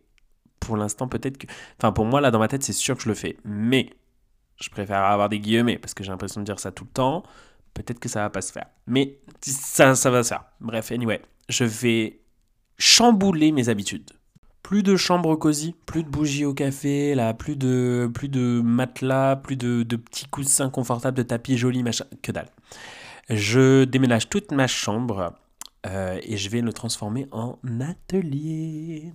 Pour 0.60 0.76
l'instant, 0.76 1.08
peut-être 1.08 1.38
que. 1.38 1.48
Enfin, 1.78 1.90
pour 1.90 2.04
moi, 2.04 2.20
là, 2.20 2.30
dans 2.30 2.38
ma 2.38 2.46
tête, 2.46 2.62
c'est 2.62 2.72
sûr 2.72 2.96
que 2.96 3.02
je 3.02 3.08
le 3.08 3.16
fais. 3.16 3.36
Mais 3.44 3.90
je 4.60 4.70
préfère 4.70 5.02
avoir 5.02 5.28
des 5.28 5.40
guillemets 5.40 5.78
parce 5.78 5.92
que 5.92 6.04
j'ai 6.04 6.12
l'impression 6.12 6.40
de 6.40 6.46
dire 6.46 6.60
ça 6.60 6.70
tout 6.70 6.84
le 6.84 6.90
temps. 6.90 7.24
Peut-être 7.74 7.98
que 7.98 8.08
ça 8.08 8.20
va 8.20 8.30
pas 8.30 8.42
se 8.42 8.52
faire. 8.52 8.66
Mais 8.86 9.18
ça, 9.40 9.94
ça 9.94 10.10
va 10.10 10.22
se 10.22 10.28
faire. 10.30 10.44
Bref, 10.60 10.92
anyway, 10.92 11.22
je 11.48 11.64
vais 11.64 12.20
chambouler 12.78 13.52
mes 13.52 13.68
habitudes. 13.68 14.10
Plus 14.62 14.82
de 14.82 14.96
chambres 14.96 15.36
cosy, 15.36 15.74
plus 15.86 16.04
de 16.04 16.08
bougies 16.08 16.44
au 16.44 16.54
café, 16.54 17.14
là, 17.14 17.34
plus 17.34 17.56
de, 17.56 18.10
plus 18.12 18.28
de 18.28 18.60
matelas, 18.62 19.36
plus 19.36 19.56
de, 19.56 19.82
de 19.82 19.96
petits 19.96 20.26
coussins 20.26 20.70
confortables, 20.70 21.16
de 21.16 21.22
tapis 21.22 21.58
jolis, 21.58 21.82
machin, 21.82 22.04
que 22.22 22.32
dalle. 22.32 22.48
Je 23.28 23.84
déménage 23.84 24.28
toute 24.28 24.52
ma 24.52 24.66
chambre 24.66 25.34
euh, 25.86 26.18
et 26.22 26.36
je 26.36 26.48
vais 26.48 26.60
le 26.60 26.72
transformer 26.72 27.26
en 27.32 27.58
atelier. 27.80 29.12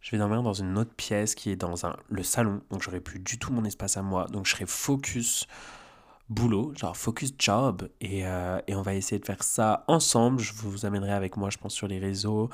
Je 0.00 0.12
vais 0.12 0.18
dormir 0.18 0.42
dans 0.42 0.54
une 0.54 0.78
autre 0.78 0.94
pièce 0.94 1.34
qui 1.34 1.50
est 1.50 1.56
dans 1.56 1.86
un, 1.86 1.96
le 2.08 2.22
salon, 2.22 2.62
donc 2.70 2.82
j'aurai 2.82 3.00
plus 3.00 3.20
du 3.20 3.38
tout 3.38 3.52
mon 3.52 3.64
espace 3.64 3.96
à 3.96 4.02
moi, 4.02 4.26
donc 4.32 4.46
je 4.46 4.52
serai 4.52 4.64
focus 4.66 5.46
boulot, 6.30 6.72
genre 6.76 6.96
focus 6.96 7.32
job, 7.38 7.88
et, 8.00 8.26
euh, 8.26 8.60
et 8.66 8.74
on 8.74 8.82
va 8.82 8.94
essayer 8.94 9.18
de 9.18 9.26
faire 9.26 9.42
ça 9.42 9.84
ensemble. 9.88 10.40
Je 10.40 10.54
vous 10.54 10.86
amènerai 10.86 11.12
avec 11.12 11.36
moi, 11.36 11.50
je 11.50 11.58
pense, 11.58 11.74
sur 11.74 11.88
les 11.88 11.98
réseaux. 11.98 12.48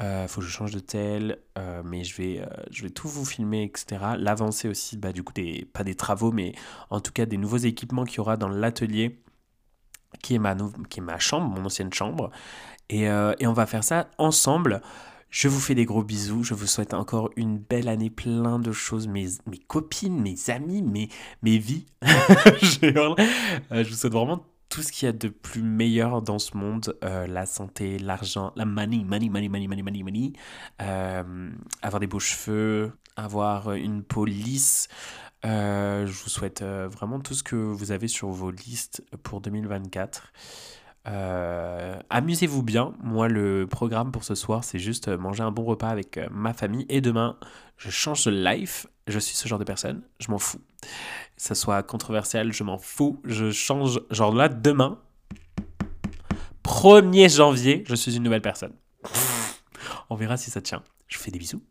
Euh, 0.00 0.28
faut 0.28 0.40
que 0.40 0.46
je 0.46 0.52
change 0.52 0.70
de 0.70 0.78
tel, 0.78 1.38
mais 1.84 2.04
je 2.04 2.16
vais, 2.16 2.46
je 2.70 2.84
vais 2.84 2.90
tout 2.90 3.08
vous 3.08 3.24
filmer, 3.24 3.64
etc. 3.64 4.12
L'avancée 4.16 4.68
aussi, 4.68 4.96
bah, 4.96 5.12
du 5.12 5.24
coup, 5.24 5.32
des, 5.32 5.66
pas 5.72 5.82
des 5.82 5.96
travaux, 5.96 6.30
mais 6.30 6.54
en 6.90 7.00
tout 7.00 7.10
cas 7.10 7.26
des 7.26 7.36
nouveaux 7.36 7.56
équipements 7.56 8.04
qu'il 8.04 8.18
y 8.18 8.20
aura 8.20 8.36
dans 8.36 8.48
l'atelier 8.48 9.20
qui 10.22 10.34
est, 10.34 10.38
ma, 10.38 10.56
qui 10.88 11.00
est 11.00 11.02
ma 11.02 11.18
chambre, 11.18 11.48
mon 11.48 11.66
ancienne 11.66 11.92
chambre. 11.92 12.30
Et, 12.88 13.08
euh, 13.08 13.34
et, 13.38 13.46
on 13.46 13.52
va 13.52 13.66
faire 13.66 13.84
ça 13.84 14.08
ensemble. 14.18 14.80
Je 15.30 15.48
vous 15.48 15.60
fais 15.60 15.74
des 15.74 15.84
gros 15.84 16.02
bisous. 16.02 16.42
Je 16.42 16.54
vous 16.54 16.66
souhaite 16.66 16.94
encore 16.94 17.30
une 17.36 17.58
belle 17.58 17.88
année, 17.88 18.10
plein 18.10 18.58
de 18.58 18.72
choses. 18.72 19.08
Mes, 19.08 19.26
mes 19.46 19.58
copines, 19.58 20.20
mes 20.20 20.36
amis, 20.48 20.82
mes, 20.82 21.08
mes 21.42 21.58
vies. 21.58 21.86
je, 22.02 22.86
euh, 22.86 23.84
je 23.84 23.88
vous 23.90 23.94
souhaite 23.94 24.12
vraiment 24.12 24.44
tout 24.70 24.82
ce 24.82 24.92
qu'il 24.92 25.06
y 25.06 25.08
a 25.08 25.12
de 25.12 25.28
plus 25.28 25.62
meilleur 25.62 26.22
dans 26.22 26.38
ce 26.38 26.56
monde, 26.56 26.96
euh, 27.04 27.26
la 27.26 27.46
santé, 27.46 27.98
l'argent, 27.98 28.52
la 28.56 28.64
money, 28.64 29.04
money, 29.04 29.28
money, 29.28 29.48
money, 29.48 29.66
money, 29.66 29.82
money, 29.82 30.02
money, 30.02 30.32
euh, 30.82 31.50
avoir 31.82 32.00
des 32.00 32.06
beaux 32.06 32.20
cheveux, 32.20 32.92
avoir 33.16 33.72
une 33.72 34.02
peau 34.02 34.24
lisse. 34.24 34.88
Je 35.44 36.06
vous 36.06 36.28
souhaite 36.28 36.62
vraiment 36.62 37.20
tout 37.20 37.34
ce 37.34 37.42
que 37.42 37.56
vous 37.56 37.92
avez 37.92 38.08
sur 38.08 38.28
vos 38.28 38.50
listes 38.50 39.02
pour 39.22 39.40
2024. 39.40 40.32
Amusez-vous 42.10 42.62
bien. 42.62 42.92
Moi, 43.02 43.28
le 43.28 43.66
programme 43.66 44.12
pour 44.12 44.24
ce 44.24 44.34
soir, 44.34 44.64
c'est 44.64 44.78
juste 44.78 45.08
manger 45.08 45.42
un 45.42 45.50
bon 45.50 45.64
repas 45.64 45.88
avec 45.88 46.20
ma 46.30 46.52
famille. 46.52 46.86
Et 46.88 47.00
demain, 47.00 47.38
je 47.76 47.90
change 47.90 48.24
de 48.24 48.30
life. 48.30 48.86
Je 49.06 49.18
suis 49.18 49.34
ce 49.34 49.48
genre 49.48 49.58
de 49.58 49.64
personne. 49.64 50.02
Je 50.20 50.30
m'en 50.30 50.38
fous 50.38 50.60
ça 51.38 51.54
soit 51.54 51.82
controversial, 51.82 52.52
je 52.52 52.64
m'en 52.64 52.78
fous. 52.78 53.20
Je 53.24 53.50
change, 53.50 54.00
genre 54.10 54.34
là, 54.34 54.48
demain, 54.48 55.00
1er 56.64 57.34
janvier, 57.34 57.84
je 57.86 57.94
suis 57.94 58.16
une 58.16 58.24
nouvelle 58.24 58.42
personne. 58.42 58.74
On 60.10 60.16
verra 60.16 60.36
si 60.36 60.50
ça 60.50 60.60
tient. 60.60 60.82
Je 61.06 61.16
vous 61.16 61.24
fais 61.24 61.30
des 61.30 61.38
bisous. 61.38 61.62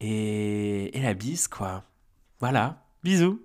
Et, 0.00 0.96
et 0.96 1.02
la 1.02 1.14
bise, 1.14 1.48
quoi. 1.48 1.84
Voilà, 2.40 2.86
bisous. 3.02 3.42